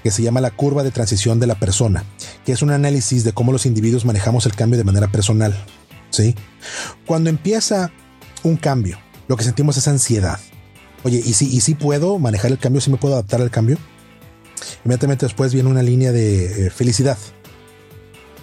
que 0.02 0.10
se 0.10 0.22
llama 0.22 0.40
la 0.40 0.50
curva 0.50 0.82
de 0.82 0.90
transición 0.90 1.40
de 1.40 1.46
la 1.46 1.58
persona, 1.58 2.04
que 2.44 2.52
es 2.52 2.62
un 2.62 2.70
análisis 2.70 3.24
de 3.24 3.32
cómo 3.32 3.52
los 3.52 3.66
individuos 3.66 4.04
manejamos 4.04 4.46
el 4.46 4.54
cambio 4.54 4.78
de 4.78 4.84
manera 4.84 5.10
personal. 5.10 5.54
¿sí? 6.10 6.34
Cuando 7.06 7.30
empieza 7.30 7.92
un 8.42 8.56
cambio, 8.56 8.98
lo 9.26 9.36
que 9.36 9.44
sentimos 9.44 9.76
es 9.76 9.88
ansiedad. 9.88 10.38
Oye, 11.04 11.22
¿y 11.24 11.32
si, 11.34 11.46
y 11.54 11.60
si 11.60 11.74
puedo 11.74 12.18
manejar 12.18 12.50
el 12.50 12.58
cambio? 12.58 12.80
¿Si 12.80 12.90
me 12.90 12.96
puedo 12.96 13.14
adaptar 13.14 13.40
al 13.40 13.50
cambio? 13.50 13.78
Inmediatamente 14.84 15.26
después 15.26 15.54
viene 15.54 15.68
una 15.68 15.82
línea 15.82 16.12
de 16.12 16.66
eh, 16.66 16.70
felicidad. 16.70 17.18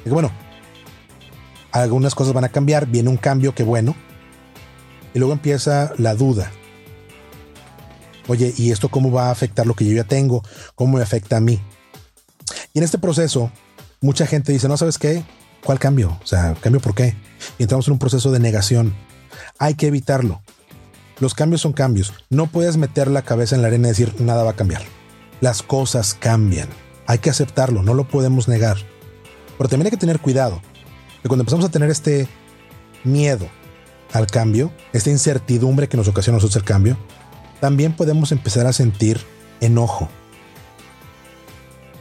Bueno, 0.05 0.31
algunas 1.71 2.15
cosas 2.15 2.34
van 2.34 2.43
a 2.43 2.49
cambiar, 2.49 2.86
viene 2.86 3.10
un 3.10 3.17
cambio, 3.17 3.53
que 3.53 3.63
bueno. 3.63 3.95
Y 5.13 5.19
luego 5.19 5.34
empieza 5.34 5.91
la 5.97 6.15
duda. 6.15 6.51
Oye, 8.27 8.53
¿y 8.57 8.71
esto 8.71 8.89
cómo 8.89 9.11
va 9.11 9.27
a 9.27 9.31
afectar 9.31 9.65
lo 9.65 9.75
que 9.75 9.85
yo 9.85 9.95
ya 9.95 10.03
tengo? 10.03 10.43
¿Cómo 10.75 10.97
me 10.97 11.03
afecta 11.03 11.38
a 11.38 11.41
mí? 11.41 11.61
Y 12.73 12.79
en 12.79 12.83
este 12.83 12.97
proceso, 12.97 13.51
mucha 14.01 14.25
gente 14.25 14.51
dice, 14.51 14.67
no, 14.67 14.77
¿sabes 14.77 14.97
qué? 14.97 15.23
¿Cuál 15.63 15.79
cambio? 15.79 16.17
O 16.23 16.27
sea, 16.27 16.55
¿cambio 16.61 16.81
por 16.81 16.95
qué? 16.95 17.15
Y 17.57 17.63
entramos 17.63 17.88
en 17.88 17.93
un 17.93 17.99
proceso 17.99 18.31
de 18.31 18.39
negación. 18.39 18.95
Hay 19.57 19.75
que 19.75 19.88
evitarlo. 19.88 20.41
Los 21.19 21.33
cambios 21.33 21.61
son 21.61 21.73
cambios. 21.73 22.13
No 22.29 22.47
puedes 22.47 22.77
meter 22.77 23.07
la 23.09 23.21
cabeza 23.21 23.55
en 23.55 23.61
la 23.61 23.69
arena 23.69 23.88
y 23.88 23.91
decir 23.91 24.13
nada 24.19 24.43
va 24.43 24.51
a 24.51 24.55
cambiar. 24.55 24.83
Las 25.41 25.61
cosas 25.61 26.13
cambian. 26.13 26.69
Hay 27.07 27.19
que 27.19 27.29
aceptarlo, 27.29 27.83
no 27.83 27.93
lo 27.93 28.07
podemos 28.07 28.47
negar. 28.47 28.77
Pero 29.57 29.69
también 29.69 29.88
hay 29.88 29.91
que 29.91 29.97
tener 29.97 30.19
cuidado. 30.19 30.61
Que 31.21 31.29
cuando 31.29 31.43
empezamos 31.43 31.65
a 31.65 31.69
tener 31.69 31.89
este 31.89 32.27
miedo 33.03 33.47
al 34.13 34.27
cambio, 34.27 34.71
esta 34.93 35.09
incertidumbre 35.09 35.88
que 35.88 35.97
nos 35.97 36.07
ocasiona 36.07 36.38
nosotros 36.38 36.57
el 36.57 36.63
cambio, 36.63 36.97
también 37.65 37.93
podemos 37.93 38.32
empezar 38.32 38.67
a 38.67 38.73
sentir 38.73 39.19
enojo. 39.60 40.08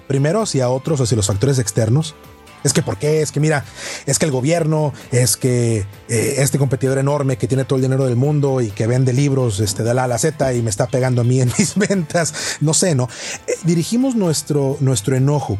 Primero 0.06 0.42
hacia 0.42 0.68
otros, 0.68 1.00
hacia 1.00 1.16
los 1.16 1.26
factores 1.26 1.58
externos, 1.58 2.14
Es 2.62 2.74
que 2.74 2.82
por 2.82 2.98
qué, 2.98 3.22
es 3.22 3.32
que 3.32 3.40
mira, 3.40 3.64
es 4.04 4.18
que 4.18 4.26
el 4.26 4.30
gobierno, 4.30 4.92
es 5.10 5.38
que 5.38 5.86
eh, 6.10 6.34
este 6.36 6.58
competidor 6.58 6.98
enorme 6.98 7.38
que 7.38 7.48
tiene 7.48 7.64
todo 7.64 7.78
el 7.78 7.82
dinero 7.82 8.04
del 8.04 8.16
mundo 8.16 8.60
y 8.60 8.72
que 8.72 8.86
vende 8.86 9.14
libros 9.14 9.58
este, 9.60 9.82
de 9.84 9.94
la 9.94 10.04
a 10.04 10.06
la 10.06 10.18
Z 10.18 10.52
y 10.52 10.60
me 10.60 10.68
está 10.68 10.86
pegando 10.86 11.22
a 11.22 11.24
mí 11.24 11.40
en 11.40 11.50
mis 11.58 11.76
ventas, 11.76 12.34
no 12.60 12.74
sé, 12.74 12.94
¿no? 12.94 13.08
Eh, 13.46 13.54
dirigimos 13.64 14.16
nuestro, 14.16 14.76
nuestro 14.80 15.16
enojo 15.16 15.58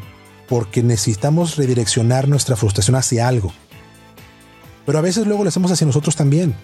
porque 0.51 0.83
necesitamos 0.83 1.57
redireccionar 1.57 2.29
nuestra 2.29 2.57
frustración 2.57 2.97
hacia 2.97 3.27
algo. 3.27 3.55
Pero 4.85 4.99
a 4.99 5.03
veces 5.03 5.27
luego 5.27 5.45
lo 5.45 5.49
hacemos 5.49 5.73
hacia 5.73 5.87
nosotros 5.87 6.15
también. 6.15 6.55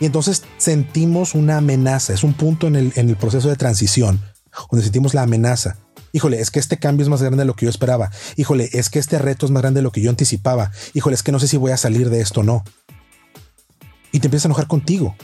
Y 0.00 0.06
entonces 0.06 0.42
sentimos 0.58 1.34
una 1.34 1.58
amenaza, 1.58 2.12
es 2.12 2.24
un 2.24 2.34
punto 2.34 2.66
en 2.66 2.76
el, 2.76 2.92
en 2.96 3.08
el 3.08 3.16
proceso 3.16 3.48
de 3.48 3.56
transición 3.56 4.20
donde 4.68 4.82
sentimos 4.82 5.14
la 5.14 5.22
amenaza 5.22 5.76
Híjole, 6.12 6.40
es 6.40 6.50
que 6.50 6.58
este 6.58 6.78
cambio 6.78 7.04
es 7.04 7.08
más 7.08 7.22
grande 7.22 7.42
de 7.42 7.44
lo 7.44 7.54
que 7.54 7.66
yo 7.66 7.70
esperaba. 7.70 8.10
Híjole, 8.36 8.68
es 8.72 8.90
que 8.90 8.98
este 8.98 9.18
reto 9.18 9.46
es 9.46 9.52
más 9.52 9.62
grande 9.62 9.78
de 9.78 9.82
lo 9.82 9.92
que 9.92 10.00
yo 10.00 10.10
anticipaba. 10.10 10.72
Híjole, 10.92 11.14
es 11.14 11.22
que 11.22 11.32
no 11.32 11.38
sé 11.38 11.46
si 11.46 11.56
voy 11.56 11.70
a 11.72 11.76
salir 11.76 12.10
de 12.10 12.20
esto 12.20 12.40
o 12.40 12.42
no. 12.42 12.64
Y 14.12 14.18
te 14.18 14.26
empiezas 14.26 14.46
a 14.46 14.48
enojar 14.48 14.66
contigo. 14.66 15.14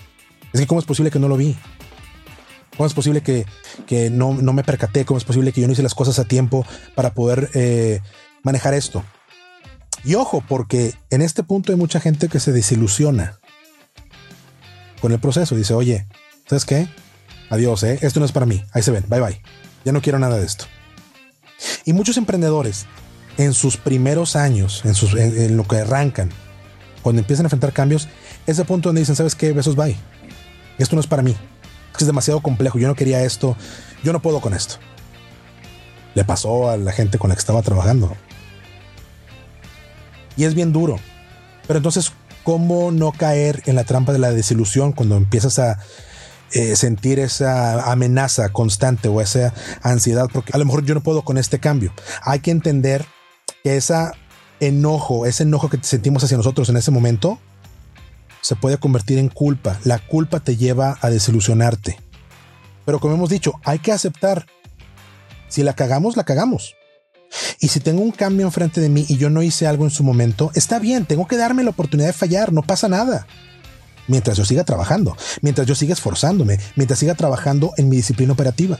Es 0.52 0.61
que 0.61 0.66
cómo 0.66 0.78
es 0.78 0.87
posible 0.87 1.11
que 1.11 1.18
no 1.18 1.28
lo 1.28 1.37
vi. 1.37 1.56
¿Cómo 2.76 2.87
es 2.87 2.94
posible 2.94 3.22
que, 3.22 3.46
no, 4.11 4.32
me 4.32 4.62
percaté? 4.62 5.04
¿Cómo 5.04 5.18
es 5.18 5.24
posible 5.24 5.52
que 5.52 5.61
yo 5.61 5.66
no 5.66 5.72
hice 5.72 5.82
las 5.82 5.94
cosas 5.94 6.18
a 6.18 6.24
tiempo 6.24 6.64
para 6.94 7.14
poder 7.14 7.50
eh, 7.54 8.00
manejar 8.42 8.74
esto? 8.74 9.02
Y 10.04 10.14
ojo, 10.14 10.44
porque 10.46 10.94
en 11.11 11.20
este 11.20 11.42
punto 11.42 11.72
hay 11.72 11.78
mucha 11.78 11.98
gente 11.98 12.28
que 12.28 12.38
se 12.38 12.52
desilusiona 12.52 13.40
con 15.00 15.12
el 15.12 15.18
proceso. 15.18 15.54
Dice, 15.54 15.74
oye, 15.74 16.06
¿sabes 16.46 16.64
qué? 16.64 16.88
Adiós, 17.50 17.82
¿eh? 17.82 17.98
Esto 18.02 18.20
no 18.20 18.26
es 18.26 18.32
para 18.32 18.46
mí. 18.46 18.64
Ahí 18.72 18.82
se 18.82 18.90
ven. 18.90 19.04
Bye 19.09 19.20
bye. 19.20 19.40
Ya 19.85 19.92
no 19.92 20.00
quiero 20.00 20.18
nada 20.18 20.37
de 20.37 20.44
esto. 20.44 20.64
Y 21.85 21.92
muchos 21.92 22.16
emprendedores 22.16 22.87
en 23.38 23.54
sus 23.54 23.76
primeros 23.76 24.37
años, 24.37 24.82
en, 24.85 24.94
sus, 24.94 25.14
en, 25.14 25.56
lo 25.56 25.64
que 25.64 25.76
arrancan, 25.76 26.30
cuando 27.02 27.20
empiezan 27.20 27.46
a 27.46 27.48
enfrentar 27.48 27.72
cambios, 27.72 28.09
es 28.46 28.59
el 28.59 28.66
punto 28.66 28.88
donde 28.88 29.00
dicen, 29.00 29.16
¿sabes 29.16 29.35
qué? 29.35 29.52
Besos, 29.52 29.76
bye. 29.76 29.96
Esto 30.78 30.96
no 30.96 31.00
es 31.00 31.06
para 31.06 31.22
mí. 31.22 31.37
Es 31.98 32.06
demasiado 32.06 32.40
complejo. 32.40 32.78
Yo 32.78 32.88
no 32.88 32.94
quería 32.94 33.22
esto. 33.22 33.56
Yo 34.02 34.12
no 34.12 34.20
puedo 34.20 34.40
con 34.40 34.54
esto. 34.54 34.76
Le 36.14 36.24
pasó 36.24 36.70
a 36.70 36.76
la 36.76 36.92
gente 36.92 37.18
con 37.18 37.28
la 37.28 37.37
que 37.37 37.40
estaba 37.40 37.62
trabajando. 37.62 38.14
Y 40.37 40.44
es 40.44 40.54
bien 40.54 40.72
duro. 40.72 40.98
Pero 41.66 41.78
entonces, 41.78 42.12
¿cómo 42.46 42.92
no 42.92 43.11
caer 43.11 43.64
en 43.66 43.74
la 43.74 43.82
trampa 43.82 44.12
de 44.12 44.20
la 44.20 44.30
desilusión 44.30 44.92
cuando 44.92 45.16
empiezas 45.16 45.59
a 45.59 45.80
eh, 46.52 46.76
sentir 46.76 47.18
esa 47.18 47.90
amenaza 47.90 48.50
constante 48.50 49.09
o 49.09 49.20
esa 49.20 49.52
ansiedad, 49.82 50.28
porque 50.32 50.52
a 50.54 50.59
lo 50.59 50.64
mejor 50.64 50.85
yo 50.85 50.94
no 50.94 51.02
puedo 51.02 51.22
con 51.22 51.38
este 51.38 51.59
cambio. 51.59 51.92
Hay 52.22 52.38
que 52.38 52.52
entender 52.52 53.04
que 53.64 53.76
ese 53.76 53.96
enojo, 54.61 55.26
ese 55.26 55.42
enojo 55.42 55.68
que 55.68 55.80
sentimos 55.82 56.22
hacia 56.22 56.37
nosotros 56.37 56.68
en 56.68 56.76
ese 56.76 56.92
momento, 56.92 57.40
se 58.42 58.54
puede 58.54 58.78
convertir 58.78 59.18
en 59.18 59.28
culpa. 59.28 59.80
La 59.82 59.98
culpa 59.98 60.38
te 60.38 60.56
lleva 60.56 60.98
a 61.00 61.11
desilusionarte. 61.11 61.98
Pero 62.85 63.00
como 63.00 63.14
hemos 63.14 63.28
dicho, 63.28 63.54
hay 63.64 63.80
que 63.80 63.90
aceptar. 63.90 64.46
Si 65.48 65.64
la 65.64 65.72
cagamos, 65.72 66.16
la 66.16 66.22
cagamos. 66.22 66.76
Y 67.61 67.69
si 67.69 67.81
tengo 67.81 68.03
un 68.03 68.12
cambio 68.12 68.47
enfrente 68.47 68.81
de 68.81 68.89
mí 68.89 69.05
y 69.09 69.17
yo 69.17 69.31
no 69.31 69.43
hice 69.43 69.67
algo 69.67 69.85
en 69.85 69.91
su 69.91 70.05
momento, 70.05 70.51
está 70.55 70.79
bien, 70.79 71.07
tengo 71.07 71.27
que 71.27 71.37
darme 71.37 71.65
la 71.65 71.71
oportunidad 71.71 72.09
de 72.09 72.12
fallar, 72.12 72.53
no 72.53 72.62
pasa 72.62 72.89
nada 72.89 73.27
mientras 74.09 74.37
yo 74.37 74.45
siga 74.45 74.65
trabajando, 74.65 75.17
mientras 75.43 75.67
yo 75.67 75.75
siga 75.75 75.93
esforzándome, 75.93 76.59
mientras 76.77 76.99
siga 76.99 77.15
trabajando 77.15 77.73
en 77.77 77.89
mi 77.89 77.97
disciplina 77.97 78.33
operativa. 78.33 78.79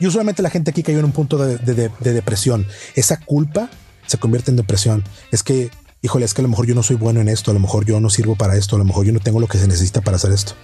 Y 0.00 0.06
usualmente 0.06 0.42
la 0.42 0.50
gente 0.50 0.70
aquí 0.70 0.82
cayó 0.82 0.98
en 0.98 1.04
un 1.06 1.12
punto 1.12 1.38
de, 1.38 1.90
depresión. 2.00 2.66
Esa 2.94 3.18
culpa 3.18 3.70
se 4.06 4.18
convierte 4.18 4.50
en 4.50 4.56
depresión. 4.56 5.04
Es 5.30 5.42
que, 5.42 5.70
híjole, 6.02 6.24
es 6.24 6.34
que 6.34 6.42
a 6.42 6.44
lo 6.44 6.48
mejor 6.48 6.66
yo 6.66 6.74
no 6.74 6.82
soy 6.82 6.96
bueno 6.96 7.20
en 7.20 7.28
esto, 7.28 7.50
a 7.50 7.54
lo 7.54 7.60
mejor 7.60 7.84
yo 7.86 8.00
no 8.00 8.10
sirvo 8.10 8.36
para 8.36 8.56
esto, 8.56 8.76
a 8.76 8.78
lo 8.78 8.84
mejor 8.84 9.06
yo 9.06 9.12
no 9.12 9.20
tengo 9.20 9.40
lo 9.40 9.46
que 9.46 9.58
se 9.58 9.68
necesita 9.68 10.00
para 10.00 10.16
hacer 10.16 10.32
esto. 10.32 10.54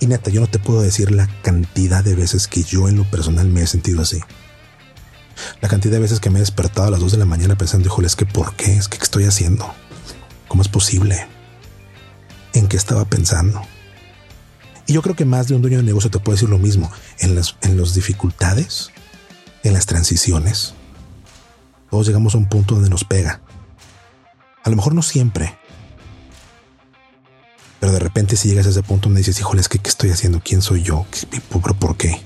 Y 0.00 0.06
neta, 0.06 0.30
yo 0.30 0.40
no 0.40 0.48
te 0.48 0.58
puedo 0.58 0.82
decir 0.82 1.10
la 1.10 1.28
cantidad 1.42 2.04
de 2.04 2.14
veces 2.14 2.46
que 2.46 2.62
yo 2.62 2.88
en 2.88 2.96
lo 2.96 3.04
personal 3.10 3.48
me 3.48 3.62
he 3.62 3.66
sentido 3.66 4.02
así. 4.02 4.20
La 5.62 5.68
cantidad 5.68 5.94
de 5.94 6.00
veces 6.00 6.20
que 6.20 6.28
me 6.28 6.38
he 6.38 6.42
despertado 6.42 6.88
a 6.88 6.90
las 6.90 7.00
2 7.00 7.12
de 7.12 7.18
la 7.18 7.24
mañana 7.24 7.56
pensando, 7.56 7.86
híjole, 7.86 8.06
es 8.06 8.16
que 8.16 8.26
¿por 8.26 8.54
qué? 8.56 8.76
Es 8.76 8.88
que 8.88 8.98
¿qué 8.98 9.04
estoy 9.04 9.24
haciendo? 9.24 9.72
¿Cómo 10.48 10.60
es 10.60 10.68
posible? 10.68 11.26
en 12.52 12.68
qué 12.68 12.76
estaba 12.76 13.04
pensando. 13.04 13.62
Y 14.86 14.94
yo 14.94 15.02
creo 15.02 15.16
que 15.16 15.24
más 15.24 15.48
de 15.48 15.54
un 15.54 15.62
dueño 15.62 15.78
de 15.78 15.84
negocio 15.84 16.10
te 16.10 16.18
puede 16.18 16.36
decir 16.36 16.48
lo 16.48 16.58
mismo. 16.58 16.90
En 17.18 17.34
las 17.34 17.56
en 17.62 17.76
los 17.76 17.94
dificultades, 17.94 18.90
en 19.62 19.72
las 19.74 19.86
transiciones, 19.86 20.74
todos 21.90 22.06
llegamos 22.06 22.34
a 22.34 22.38
un 22.38 22.48
punto 22.48 22.74
donde 22.74 22.90
nos 22.90 23.04
pega. 23.04 23.40
A 24.64 24.70
lo 24.70 24.76
mejor 24.76 24.94
no 24.94 25.02
siempre. 25.02 25.56
Pero 27.80 27.92
de 27.92 27.98
repente 27.98 28.36
si 28.36 28.48
llegas 28.48 28.66
a 28.66 28.70
ese 28.70 28.82
punto 28.82 29.08
donde 29.08 29.20
dices, 29.20 29.40
híjole, 29.40 29.60
es 29.60 29.68
que 29.68 29.78
¿qué 29.78 29.88
estoy 29.88 30.10
haciendo? 30.10 30.40
¿Quién 30.44 30.62
soy 30.62 30.82
yo? 30.82 31.04
¿Pero 31.30 31.74
por 31.74 31.96
qué? 31.96 32.22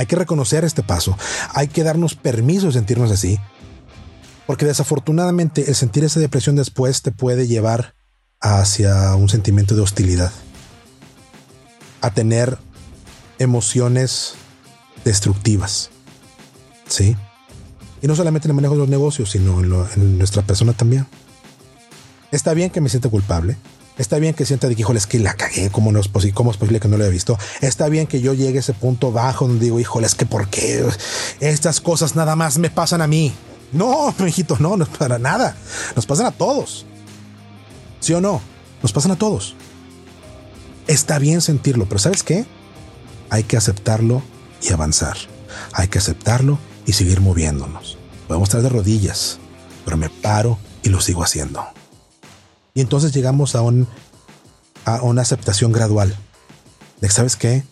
Hay 0.00 0.06
que 0.06 0.16
reconocer 0.16 0.64
este 0.64 0.82
paso. 0.82 1.16
Hay 1.52 1.68
que 1.68 1.84
darnos 1.84 2.14
permiso 2.14 2.66
de 2.66 2.72
sentirnos 2.72 3.10
así 3.10 3.38
porque 4.50 4.66
desafortunadamente 4.66 5.68
el 5.68 5.76
sentir 5.76 6.02
esa 6.02 6.18
depresión 6.18 6.56
después 6.56 7.02
te 7.02 7.12
puede 7.12 7.46
llevar 7.46 7.94
hacia 8.40 9.14
un 9.14 9.28
sentimiento 9.28 9.76
de 9.76 9.82
hostilidad, 9.82 10.32
a 12.00 12.10
tener 12.10 12.58
emociones 13.38 14.34
destructivas. 15.04 15.90
¿Sí? 16.88 17.16
Y 18.02 18.08
no 18.08 18.16
solamente 18.16 18.48
en 18.48 18.50
el 18.50 18.56
manejo 18.56 18.74
de 18.74 18.80
los 18.80 18.88
negocios, 18.88 19.30
sino 19.30 19.60
en, 19.60 20.18
nuestra 20.18 20.42
persona 20.42 20.72
también. 20.72 21.06
Está 22.32 22.52
bien 22.52 22.70
que 22.70 22.80
me 22.80 22.88
sienta 22.88 23.08
culpable. 23.08 23.56
Está 24.00 24.18
bien 24.18 24.32
que 24.32 24.46
sienta 24.46 24.66
de 24.66 24.74
que, 24.74 24.80
híjole, 24.80 24.98
es 24.98 25.06
que 25.06 25.18
la 25.18 25.34
cagué, 25.34 25.68
¿cómo, 25.68 25.92
no 25.92 26.00
es 26.00 26.08
posible, 26.08 26.32
¿cómo 26.32 26.50
es 26.50 26.56
posible 26.56 26.80
que 26.80 26.88
no 26.88 26.96
lo 26.96 27.04
haya 27.04 27.12
visto? 27.12 27.38
Está 27.60 27.90
bien 27.90 28.06
que 28.06 28.22
yo 28.22 28.32
llegue 28.32 28.56
a 28.56 28.60
ese 28.60 28.72
punto 28.72 29.12
bajo 29.12 29.46
donde 29.46 29.66
digo, 29.66 29.78
híjole, 29.78 30.06
es 30.06 30.14
que 30.14 30.24
¿por 30.24 30.48
qué 30.48 30.82
estas 31.40 31.82
cosas 31.82 32.16
nada 32.16 32.34
más 32.34 32.56
me 32.56 32.70
pasan 32.70 33.02
a 33.02 33.06
mí? 33.06 33.34
No, 33.72 34.14
mijito, 34.18 34.56
no, 34.58 34.78
no 34.78 34.84
es 34.84 34.90
para 34.90 35.18
nada. 35.18 35.54
Nos 35.94 36.06
pasan 36.06 36.24
a 36.24 36.30
todos. 36.30 36.86
¿Sí 38.00 38.14
o 38.14 38.22
no? 38.22 38.40
Nos 38.82 38.90
pasan 38.90 39.12
a 39.12 39.18
todos. 39.18 39.54
Está 40.86 41.18
bien 41.18 41.42
sentirlo, 41.42 41.86
pero 41.86 41.98
¿sabes 41.98 42.22
qué? 42.22 42.46
Hay 43.28 43.42
que 43.42 43.58
aceptarlo 43.58 44.22
y 44.62 44.72
avanzar. 44.72 45.18
Hay 45.74 45.88
que 45.88 45.98
aceptarlo 45.98 46.58
y 46.86 46.94
seguir 46.94 47.20
moviéndonos. 47.20 47.98
Podemos 48.28 48.48
estar 48.48 48.62
de 48.62 48.70
rodillas, 48.70 49.38
pero 49.84 49.98
me 49.98 50.08
paro 50.08 50.58
y 50.82 50.88
lo 50.88 51.02
sigo 51.02 51.22
haciendo. 51.22 51.62
Y 52.80 52.82
entonces 52.82 53.12
llegamos 53.12 53.56
a, 53.56 53.60
un, 53.60 53.86
a 54.86 55.02
una 55.02 55.20
aceptación 55.20 55.70
gradual. 55.70 56.16
De 57.02 57.10
¿sabes 57.10 57.36
qué? 57.36 57.62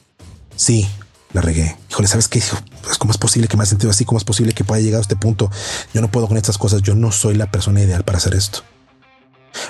Sí, 0.55 0.87
la 1.33 1.41
regué. 1.41 1.79
Híjole, 1.91 2.09
¿sabes 2.09 2.29
qué? 2.29 2.43
Pues, 2.83 2.99
¿Cómo 2.99 3.11
es 3.11 3.17
posible 3.17 3.49
que 3.49 3.57
me 3.57 3.63
haya 3.63 3.71
sentido 3.71 3.91
así? 3.91 4.05
¿Cómo 4.05 4.19
es 4.19 4.25
posible 4.25 4.53
que 4.53 4.65
pueda 4.65 4.83
llegar 4.83 4.99
a 4.99 5.01
este 5.01 5.17
punto? 5.17 5.51
Yo 5.95 6.03
no 6.03 6.11
puedo 6.11 6.29
con 6.29 6.37
estas 6.37 6.59
cosas. 6.59 6.83
Yo 6.83 6.95
no 6.95 7.11
soy 7.11 7.37
la 7.37 7.51
persona 7.51 7.81
ideal 7.81 8.05
para 8.05 8.19
hacer 8.19 8.35
esto. 8.35 8.59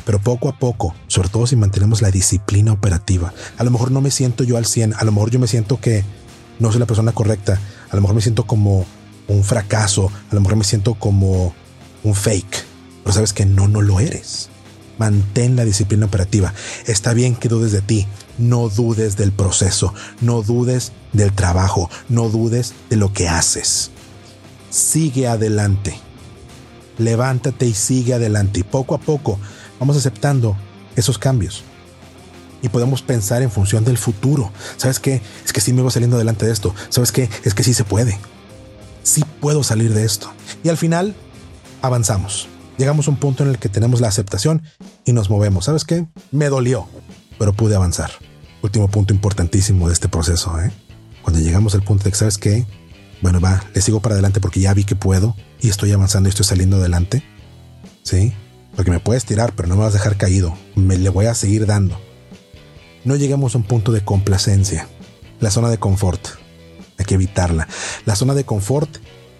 Pero 0.04 0.18
poco 0.18 0.48
a 0.48 0.58
poco, 0.58 0.92
sobre 1.06 1.28
todo 1.28 1.46
si 1.46 1.54
mantenemos 1.54 2.02
la 2.02 2.10
disciplina 2.10 2.72
operativa, 2.72 3.32
a 3.58 3.62
lo 3.62 3.70
mejor 3.70 3.92
no 3.92 4.00
me 4.00 4.10
siento 4.10 4.42
yo 4.42 4.56
al 4.56 4.66
100, 4.66 4.94
a 4.94 5.04
lo 5.04 5.12
mejor 5.12 5.30
yo 5.30 5.38
me 5.38 5.46
siento 5.46 5.80
que 5.80 6.04
no 6.58 6.72
soy 6.72 6.80
la 6.80 6.86
persona 6.86 7.12
correcta, 7.12 7.60
a 7.90 7.94
lo 7.94 8.02
mejor 8.02 8.16
me 8.16 8.22
siento 8.22 8.44
como 8.44 8.84
un 9.28 9.44
fracaso, 9.44 10.10
a 10.32 10.34
lo 10.34 10.40
mejor 10.40 10.56
me 10.56 10.64
siento 10.64 10.94
como 10.94 11.54
un 12.02 12.14
fake, 12.16 12.64
pero 13.04 13.14
sabes 13.14 13.32
que 13.32 13.46
no, 13.46 13.68
no 13.68 13.82
lo 13.82 14.00
eres. 14.00 14.50
Mantén 14.98 15.56
la 15.56 15.64
disciplina 15.64 16.06
operativa. 16.06 16.52
Está 16.86 17.14
bien 17.14 17.36
que 17.36 17.48
dudes 17.48 17.72
de 17.72 17.80
ti, 17.80 18.06
no 18.36 18.68
dudes 18.68 19.16
del 19.16 19.32
proceso, 19.32 19.94
no 20.20 20.42
dudes 20.42 20.92
del 21.12 21.32
trabajo, 21.32 21.88
no 22.08 22.28
dudes 22.28 22.74
de 22.90 22.96
lo 22.96 23.12
que 23.12 23.28
haces. 23.28 23.90
Sigue 24.70 25.28
adelante. 25.28 25.98
Levántate 26.98 27.66
y 27.66 27.74
sigue 27.74 28.14
adelante. 28.14 28.60
Y 28.60 28.64
poco 28.64 28.94
a 28.94 28.98
poco 28.98 29.38
vamos 29.78 29.96
aceptando 29.96 30.56
esos 30.96 31.18
cambios. 31.18 31.62
Y 32.60 32.68
podemos 32.68 33.02
pensar 33.02 33.42
en 33.42 33.52
función 33.52 33.84
del 33.84 33.98
futuro. 33.98 34.50
¿Sabes 34.76 34.98
qué? 34.98 35.22
Es 35.44 35.52
que 35.52 35.60
sí 35.60 35.72
me 35.72 35.82
voy 35.82 35.92
saliendo 35.92 36.16
adelante 36.16 36.44
de 36.44 36.52
esto. 36.52 36.74
¿Sabes 36.88 37.12
qué? 37.12 37.30
Es 37.44 37.54
que 37.54 37.62
sí 37.62 37.72
se 37.72 37.84
puede. 37.84 38.18
Sí 39.04 39.24
puedo 39.40 39.62
salir 39.62 39.94
de 39.94 40.04
esto. 40.04 40.32
Y 40.64 40.68
al 40.68 40.76
final 40.76 41.14
avanzamos. 41.82 42.48
Llegamos 42.78 43.08
a 43.08 43.10
un 43.10 43.16
punto 43.18 43.42
en 43.42 43.50
el 43.50 43.58
que 43.58 43.68
tenemos 43.68 44.00
la 44.00 44.08
aceptación 44.08 44.62
y 45.04 45.12
nos 45.12 45.28
movemos. 45.28 45.66
¿Sabes 45.66 45.84
qué? 45.84 46.06
Me 46.30 46.48
dolió, 46.48 46.86
pero 47.38 47.52
pude 47.52 47.74
avanzar 47.74 48.10
último 48.62 48.88
punto 48.88 49.14
importantísimo 49.14 49.88
de 49.88 49.94
este 49.94 50.08
proceso. 50.08 50.60
¿eh? 50.60 50.70
Cuando 51.22 51.40
llegamos 51.40 51.74
al 51.74 51.82
punto 51.82 52.04
de 52.04 52.10
que, 52.10 52.16
¿sabes 52.16 52.38
qué? 52.38 52.66
Bueno, 53.20 53.40
va, 53.40 53.64
le 53.74 53.80
sigo 53.80 54.00
para 54.00 54.14
adelante 54.14 54.40
porque 54.40 54.60
ya 54.60 54.74
vi 54.74 54.84
que 54.84 54.96
puedo 54.96 55.36
y 55.60 55.68
estoy 55.68 55.92
avanzando 55.92 56.28
y 56.28 56.30
estoy 56.30 56.44
saliendo 56.44 56.76
adelante. 56.76 57.22
¿Sí? 58.02 58.32
Porque 58.74 58.90
me 58.90 59.00
puedes 59.00 59.24
tirar, 59.24 59.52
pero 59.54 59.68
no 59.68 59.76
me 59.76 59.82
vas 59.82 59.94
a 59.94 59.98
dejar 59.98 60.16
caído. 60.16 60.56
Me 60.76 60.96
le 60.96 61.08
voy 61.08 61.26
a 61.26 61.34
seguir 61.34 61.66
dando. 61.66 62.00
No 63.04 63.16
llegamos 63.16 63.54
a 63.54 63.58
un 63.58 63.64
punto 63.64 63.92
de 63.92 64.04
complacencia. 64.04 64.88
La 65.40 65.50
zona 65.50 65.68
de 65.68 65.78
confort. 65.78 66.20
Hay 66.98 67.04
que 67.04 67.14
evitarla. 67.14 67.68
La 68.06 68.16
zona 68.16 68.34
de 68.34 68.44
confort 68.44 68.88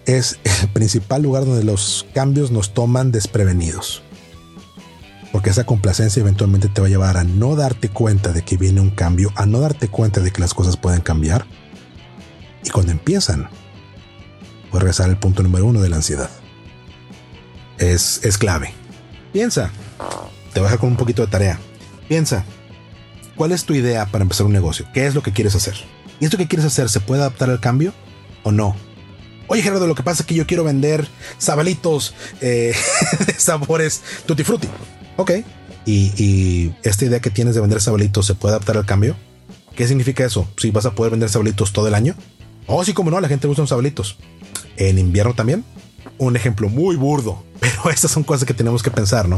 es 0.05 0.39
el 0.61 0.69
principal 0.69 1.21
lugar 1.21 1.45
donde 1.45 1.63
los 1.63 2.05
cambios 2.13 2.51
nos 2.51 2.73
toman 2.73 3.11
desprevenidos. 3.11 4.03
Porque 5.31 5.51
esa 5.51 5.65
complacencia 5.65 6.21
eventualmente 6.21 6.69
te 6.69 6.81
va 6.81 6.87
a 6.87 6.89
llevar 6.89 7.17
a 7.17 7.23
no 7.23 7.55
darte 7.55 7.89
cuenta 7.89 8.31
de 8.31 8.41
que 8.41 8.57
viene 8.57 8.81
un 8.81 8.89
cambio, 8.89 9.31
a 9.35 9.45
no 9.45 9.59
darte 9.59 9.87
cuenta 9.87 10.21
de 10.21 10.31
que 10.31 10.41
las 10.41 10.53
cosas 10.53 10.75
pueden 10.75 11.01
cambiar. 11.01 11.45
Y 12.63 12.69
cuando 12.71 12.91
empiezan, 12.91 13.47
puede 14.71 14.81
regresar 14.81 15.09
al 15.09 15.19
punto 15.19 15.43
número 15.43 15.65
uno 15.65 15.81
de 15.81 15.89
la 15.89 15.97
ansiedad. 15.97 16.29
Es, 17.77 18.21
es 18.23 18.37
clave. 18.37 18.73
Piensa. 19.31 19.71
Te 20.53 20.59
voy 20.59 20.61
a 20.61 20.63
dejar 20.63 20.79
con 20.79 20.89
un 20.89 20.97
poquito 20.97 21.23
de 21.23 21.31
tarea. 21.31 21.59
Piensa. 22.07 22.43
¿Cuál 23.35 23.51
es 23.51 23.63
tu 23.63 23.73
idea 23.73 24.07
para 24.07 24.23
empezar 24.23 24.47
un 24.47 24.51
negocio? 24.51 24.85
¿Qué 24.93 25.05
es 25.05 25.15
lo 25.15 25.21
que 25.21 25.31
quieres 25.31 25.55
hacer? 25.55 25.75
¿Y 26.19 26.25
esto 26.25 26.37
que 26.37 26.47
quieres 26.47 26.65
hacer 26.65 26.89
se 26.89 26.99
puede 26.99 27.21
adaptar 27.21 27.49
al 27.49 27.61
cambio 27.61 27.93
o 28.43 28.51
no? 28.51 28.75
Oye, 29.49 29.63
Gerardo, 29.63 29.87
lo 29.87 29.95
que 29.95 30.03
pasa 30.03 30.21
es 30.21 30.27
que 30.27 30.35
yo 30.35 30.45
quiero 30.45 30.63
vender 30.63 31.07
sabalitos 31.39 32.13
eh, 32.39 32.75
de 33.27 33.33
sabores 33.33 34.01
tutti 34.27 34.43
frutti. 34.43 34.67
Ok. 35.17 35.31
¿Y, 35.85 36.71
esta 36.83 37.05
idea 37.05 37.19
que 37.19 37.31
tienes 37.31 37.55
de 37.55 37.61
vender 37.61 37.81
sabalitos 37.81 38.27
se 38.27 38.35
puede 38.35 38.53
adaptar 38.53 38.77
al 38.77 38.85
cambio? 38.85 39.15
¿Qué 39.75 39.87
significa 39.87 40.23
eso? 40.23 40.47
¿Si 40.57 40.69
vas 40.69 40.85
a 40.85 40.91
poder 40.91 41.11
vender 41.11 41.29
sabalitos 41.29 41.73
todo 41.73 41.87
el 41.87 41.95
año? 41.95 42.13
Oh, 42.67 42.85
sí, 42.85 42.93
como 42.93 43.09
no, 43.09 43.19
la 43.19 43.27
gente 43.27 43.47
usa 43.47 43.65
sabalitos. 43.65 44.17
¿En 44.77 44.99
invierno 44.99 45.33
también? 45.33 45.65
Un 46.19 46.35
ejemplo 46.35 46.69
muy 46.69 46.95
burdo, 46.95 47.43
pero 47.59 47.89
estas 47.89 48.11
son 48.11 48.23
cosas 48.23 48.45
que 48.45 48.53
tenemos 48.53 48.83
que 48.83 48.91
pensar, 48.91 49.27
¿no? 49.27 49.37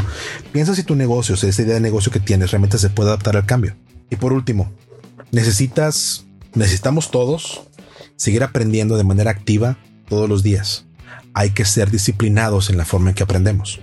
Piensa 0.51 0.75
si 0.75 0.83
tu 0.83 0.95
negocio, 0.95 1.37
si 1.37 1.47
esa 1.47 1.61
idea 1.61 1.75
de 1.75 1.79
negocio 1.79 2.11
que 2.11 2.19
tienes 2.19 2.51
realmente 2.51 2.77
se 2.79 2.89
puede 2.89 3.11
adaptar 3.11 3.37
al 3.37 3.45
cambio. 3.45 3.77
Y 4.09 4.17
por 4.17 4.33
último, 4.33 4.73
necesitas, 5.31 6.25
necesitamos 6.53 7.11
todos 7.11 7.61
seguir 8.17 8.43
aprendiendo 8.43 8.97
de 8.97 9.05
manera 9.05 9.31
activa 9.31 9.77
todos 10.11 10.27
los 10.27 10.43
días. 10.43 10.83
Hay 11.33 11.51
que 11.51 11.63
ser 11.63 11.89
disciplinados 11.89 12.69
en 12.69 12.75
la 12.75 12.83
forma 12.83 13.09
en 13.09 13.15
que 13.15 13.23
aprendemos. 13.23 13.79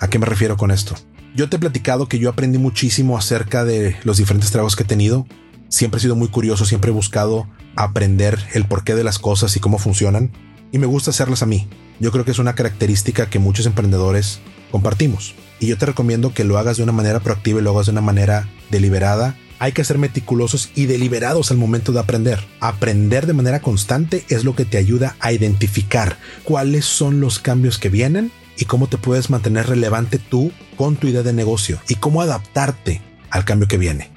¿A 0.00 0.08
qué 0.08 0.18
me 0.18 0.26
refiero 0.26 0.58
con 0.58 0.70
esto? 0.70 0.94
Yo 1.34 1.48
te 1.48 1.56
he 1.56 1.58
platicado 1.58 2.08
que 2.08 2.18
yo 2.18 2.28
aprendí 2.28 2.58
muchísimo 2.58 3.16
acerca 3.16 3.64
de 3.64 3.96
los 4.04 4.18
diferentes 4.18 4.50
trabajos 4.50 4.76
que 4.76 4.82
he 4.82 4.86
tenido. 4.86 5.26
Siempre 5.70 5.96
he 5.96 6.02
sido 6.02 6.14
muy 6.14 6.28
curioso, 6.28 6.66
siempre 6.66 6.90
he 6.90 6.94
buscado 6.94 7.48
aprender 7.74 8.38
el 8.52 8.66
porqué 8.66 8.94
de 8.94 9.02
las 9.02 9.18
cosas 9.18 9.56
y 9.56 9.60
cómo 9.60 9.78
funcionan. 9.78 10.30
Y 10.72 10.78
me 10.78 10.84
gusta 10.84 11.08
hacerlas 11.08 11.42
a 11.42 11.46
mí. 11.46 11.68
Yo 12.00 12.12
creo 12.12 12.26
que 12.26 12.32
es 12.32 12.38
una 12.38 12.54
característica 12.54 13.30
que 13.30 13.38
muchos 13.38 13.64
emprendedores 13.64 14.40
compartimos. 14.70 15.34
Y 15.62 15.68
yo 15.68 15.78
te 15.78 15.86
recomiendo 15.86 16.34
que 16.34 16.42
lo 16.44 16.58
hagas 16.58 16.76
de 16.76 16.82
una 16.82 16.92
manera 16.92 17.20
proactiva 17.20 17.60
y 17.60 17.62
lo 17.62 17.70
hagas 17.70 17.86
de 17.86 17.92
una 17.92 18.00
manera 18.02 18.48
deliberada 18.70 19.36
hay 19.62 19.70
que 19.70 19.84
ser 19.84 19.96
meticulosos 19.96 20.70
y 20.74 20.86
deliberados 20.86 21.52
al 21.52 21.56
momento 21.56 21.92
de 21.92 22.00
aprender. 22.00 22.40
Aprender 22.58 23.28
de 23.28 23.32
manera 23.32 23.60
constante 23.60 24.24
es 24.28 24.42
lo 24.42 24.56
que 24.56 24.64
te 24.64 24.76
ayuda 24.76 25.14
a 25.20 25.30
identificar 25.30 26.18
cuáles 26.42 26.84
son 26.84 27.20
los 27.20 27.38
cambios 27.38 27.78
que 27.78 27.88
vienen 27.88 28.32
y 28.58 28.64
cómo 28.64 28.88
te 28.88 28.98
puedes 28.98 29.30
mantener 29.30 29.68
relevante 29.68 30.18
tú 30.18 30.50
con 30.76 30.96
tu 30.96 31.06
idea 31.06 31.22
de 31.22 31.32
negocio 31.32 31.78
y 31.88 31.94
cómo 31.94 32.22
adaptarte 32.22 33.02
al 33.30 33.44
cambio 33.44 33.68
que 33.68 33.78
viene. 33.78 34.10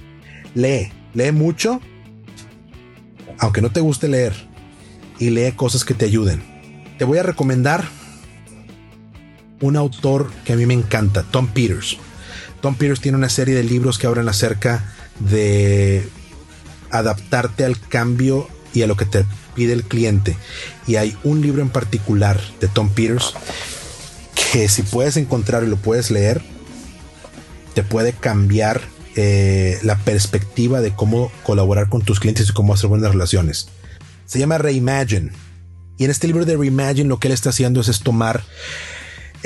Lee, 0.56 0.92
lee 1.14 1.32
mucho, 1.32 1.80
aunque 3.38 3.62
no 3.62 3.70
te 3.72 3.82
guste 3.82 4.08
leer, 4.08 4.34
y 5.20 5.30
lee 5.30 5.52
cosas 5.52 5.86
que 5.86 5.94
te 5.94 6.06
ayuden. 6.06 6.42
Te 6.98 7.06
voy 7.06 7.20
a 7.20 7.24
recomendar 7.24 7.88
un 9.62 9.76
autor 9.76 10.32
que 10.44 10.54
a 10.54 10.56
mí 10.56 10.66
me 10.66 10.74
encanta, 10.74 11.24
Tom 11.24 11.48
Peters. 11.48 11.98
Tom 12.62 12.76
Peters 12.76 13.00
tiene 13.00 13.18
una 13.18 13.30
serie 13.30 13.56
de 13.56 13.64
libros 13.64 13.98
que 13.98 14.08
hablan 14.08 14.30
acerca 14.30 14.94
de 15.20 16.08
adaptarte 16.92 17.66
al 17.66 17.80
cambio 17.80 18.48
y 18.74 18.82
a 18.82 18.88
lo 18.88 18.98
que 18.98 19.06
te 19.06 19.26
pide 19.54 19.74
el 19.74 19.84
cliente. 19.84 20.36
Y 20.88 20.98
hay 20.98 21.18
un 21.24 21.42
libro 21.42 21.62
en 21.62 21.70
particular 21.70 22.40
de 22.60 22.68
Tom 22.68 22.90
Peters 22.90 23.34
que 24.52 24.68
si 24.68 24.84
puedes 24.84 25.18
encontrar 25.18 25.64
y 25.64 25.68
lo 25.68 25.78
puedes 25.78 26.12
leer, 26.12 26.42
te 27.74 27.84
puede 27.84 28.14
cambiar 28.14 28.82
eh, 29.16 29.80
la 29.84 29.98
perspectiva 29.98 30.82
de 30.82 30.94
cómo 30.94 31.32
colaborar 31.44 31.90
con 31.90 32.02
tus 32.02 32.20
clientes 32.20 32.50
y 32.50 32.54
cómo 32.54 32.74
hacer 32.74 32.90
buenas 32.90 33.12
relaciones. 33.12 33.70
Se 34.26 34.40
llama 34.40 34.58
Reimagine. 34.58 35.32
Y 35.98 36.06
en 36.06 36.12
este 36.12 36.28
libro 36.28 36.46
de 36.46 36.58
Reimagine 36.58 37.08
lo 37.08 37.20
que 37.20 37.30
él 37.30 37.34
está 37.34 37.50
haciendo 37.52 37.80
es, 37.80 37.88
es 37.88 38.02
tomar 38.02 38.44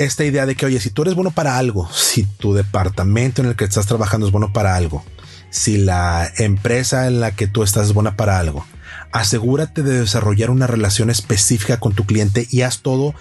esta 0.00 0.24
idea 0.24 0.46
de 0.46 0.54
que, 0.54 0.64
oye, 0.64 0.80
si 0.80 0.88
tú 0.88 1.02
eres 1.02 1.14
bueno 1.14 1.30
para 1.30 1.58
algo, 1.58 1.86
si 1.92 2.22
tu 2.24 2.54
departamento 2.54 3.42
en 3.42 3.48
el 3.48 3.54
que 3.54 3.64
estás 3.64 3.84
trabajando 3.84 4.26
es 4.26 4.32
bueno 4.32 4.50
para 4.50 4.74
algo, 4.74 5.04
si 5.50 5.76
la 5.76 6.32
empresa 6.38 7.06
en 7.06 7.20
la 7.20 7.32
que 7.32 7.46
tú 7.46 7.62
estás 7.62 7.88
es 7.88 7.92
buena 7.92 8.16
para 8.16 8.38
algo, 8.38 8.64
asegúrate 9.12 9.82
de 9.82 10.00
desarrollar 10.00 10.48
una 10.48 10.66
relación 10.66 11.10
específica 11.10 11.78
con 11.78 11.92
tu 11.92 12.06
cliente 12.06 12.46
y 12.50 12.62
haz 12.62 12.78
todo 12.78 13.14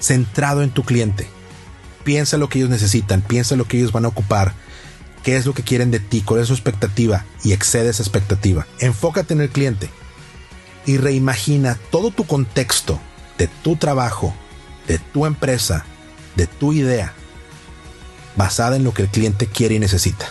centrado 0.00 0.64
en 0.64 0.70
tu 0.70 0.82
cliente. 0.82 1.28
Piensa 2.02 2.38
lo 2.38 2.48
que 2.48 2.58
ellos 2.58 2.70
necesitan, 2.70 3.22
piensa 3.22 3.54
lo 3.54 3.66
que 3.68 3.78
ellos 3.78 3.92
van 3.92 4.04
a 4.04 4.08
ocupar, 4.08 4.52
qué 5.22 5.36
es 5.36 5.46
lo 5.46 5.54
que 5.54 5.62
quieren 5.62 5.92
de 5.92 6.00
ti, 6.00 6.22
cuál 6.22 6.40
es 6.40 6.48
su 6.48 6.54
expectativa 6.54 7.24
y 7.44 7.52
excede 7.52 7.90
esa 7.90 8.02
expectativa. 8.02 8.66
Enfócate 8.80 9.32
en 9.32 9.42
el 9.42 9.50
cliente 9.50 9.90
y 10.86 10.96
reimagina 10.96 11.78
todo 11.92 12.10
tu 12.10 12.26
contexto 12.26 12.98
de 13.38 13.46
tu 13.46 13.76
trabajo, 13.76 14.34
de 14.88 14.98
tu 14.98 15.24
empresa, 15.24 15.84
de 16.36 16.46
tu 16.46 16.72
idea, 16.72 17.12
basada 18.36 18.76
en 18.76 18.84
lo 18.84 18.92
que 18.94 19.02
el 19.02 19.08
cliente 19.08 19.46
quiere 19.46 19.74
y 19.74 19.78
necesita. 19.78 20.30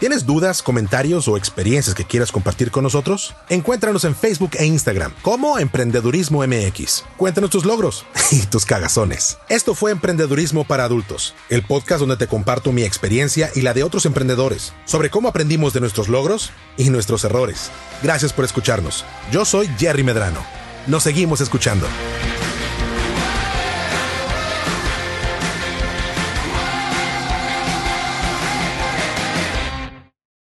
¿Tienes 0.00 0.26
dudas, 0.26 0.60
comentarios 0.62 1.28
o 1.28 1.36
experiencias 1.36 1.94
que 1.94 2.04
quieras 2.04 2.32
compartir 2.32 2.70
con 2.70 2.82
nosotros? 2.82 3.34
Encuéntranos 3.48 4.04
en 4.04 4.14
Facebook 4.14 4.50
e 4.58 4.66
Instagram 4.66 5.14
como 5.22 5.58
Emprendedurismo 5.58 6.44
MX. 6.46 7.04
Cuéntanos 7.16 7.50
tus 7.50 7.64
logros 7.64 8.04
y 8.30 8.40
tus 8.42 8.66
cagazones. 8.66 9.38
Esto 9.48 9.74
fue 9.74 9.92
Emprendedurismo 9.92 10.64
para 10.64 10.84
Adultos, 10.84 11.34
el 11.48 11.62
podcast 11.62 12.00
donde 12.00 12.16
te 12.16 12.26
comparto 12.26 12.72
mi 12.72 12.82
experiencia 12.82 13.50
y 13.54 13.62
la 13.62 13.72
de 13.72 13.84
otros 13.84 14.04
emprendedores 14.04 14.74
sobre 14.84 15.10
cómo 15.10 15.28
aprendimos 15.28 15.72
de 15.72 15.80
nuestros 15.80 16.08
logros 16.08 16.50
y 16.76 16.90
nuestros 16.90 17.24
errores. 17.24 17.70
Gracias 18.02 18.32
por 18.32 18.44
escucharnos. 18.44 19.04
Yo 19.32 19.44
soy 19.44 19.70
Jerry 19.78 20.02
Medrano. 20.02 20.44
Nos 20.86 21.04
seguimos 21.04 21.40
escuchando. 21.40 21.86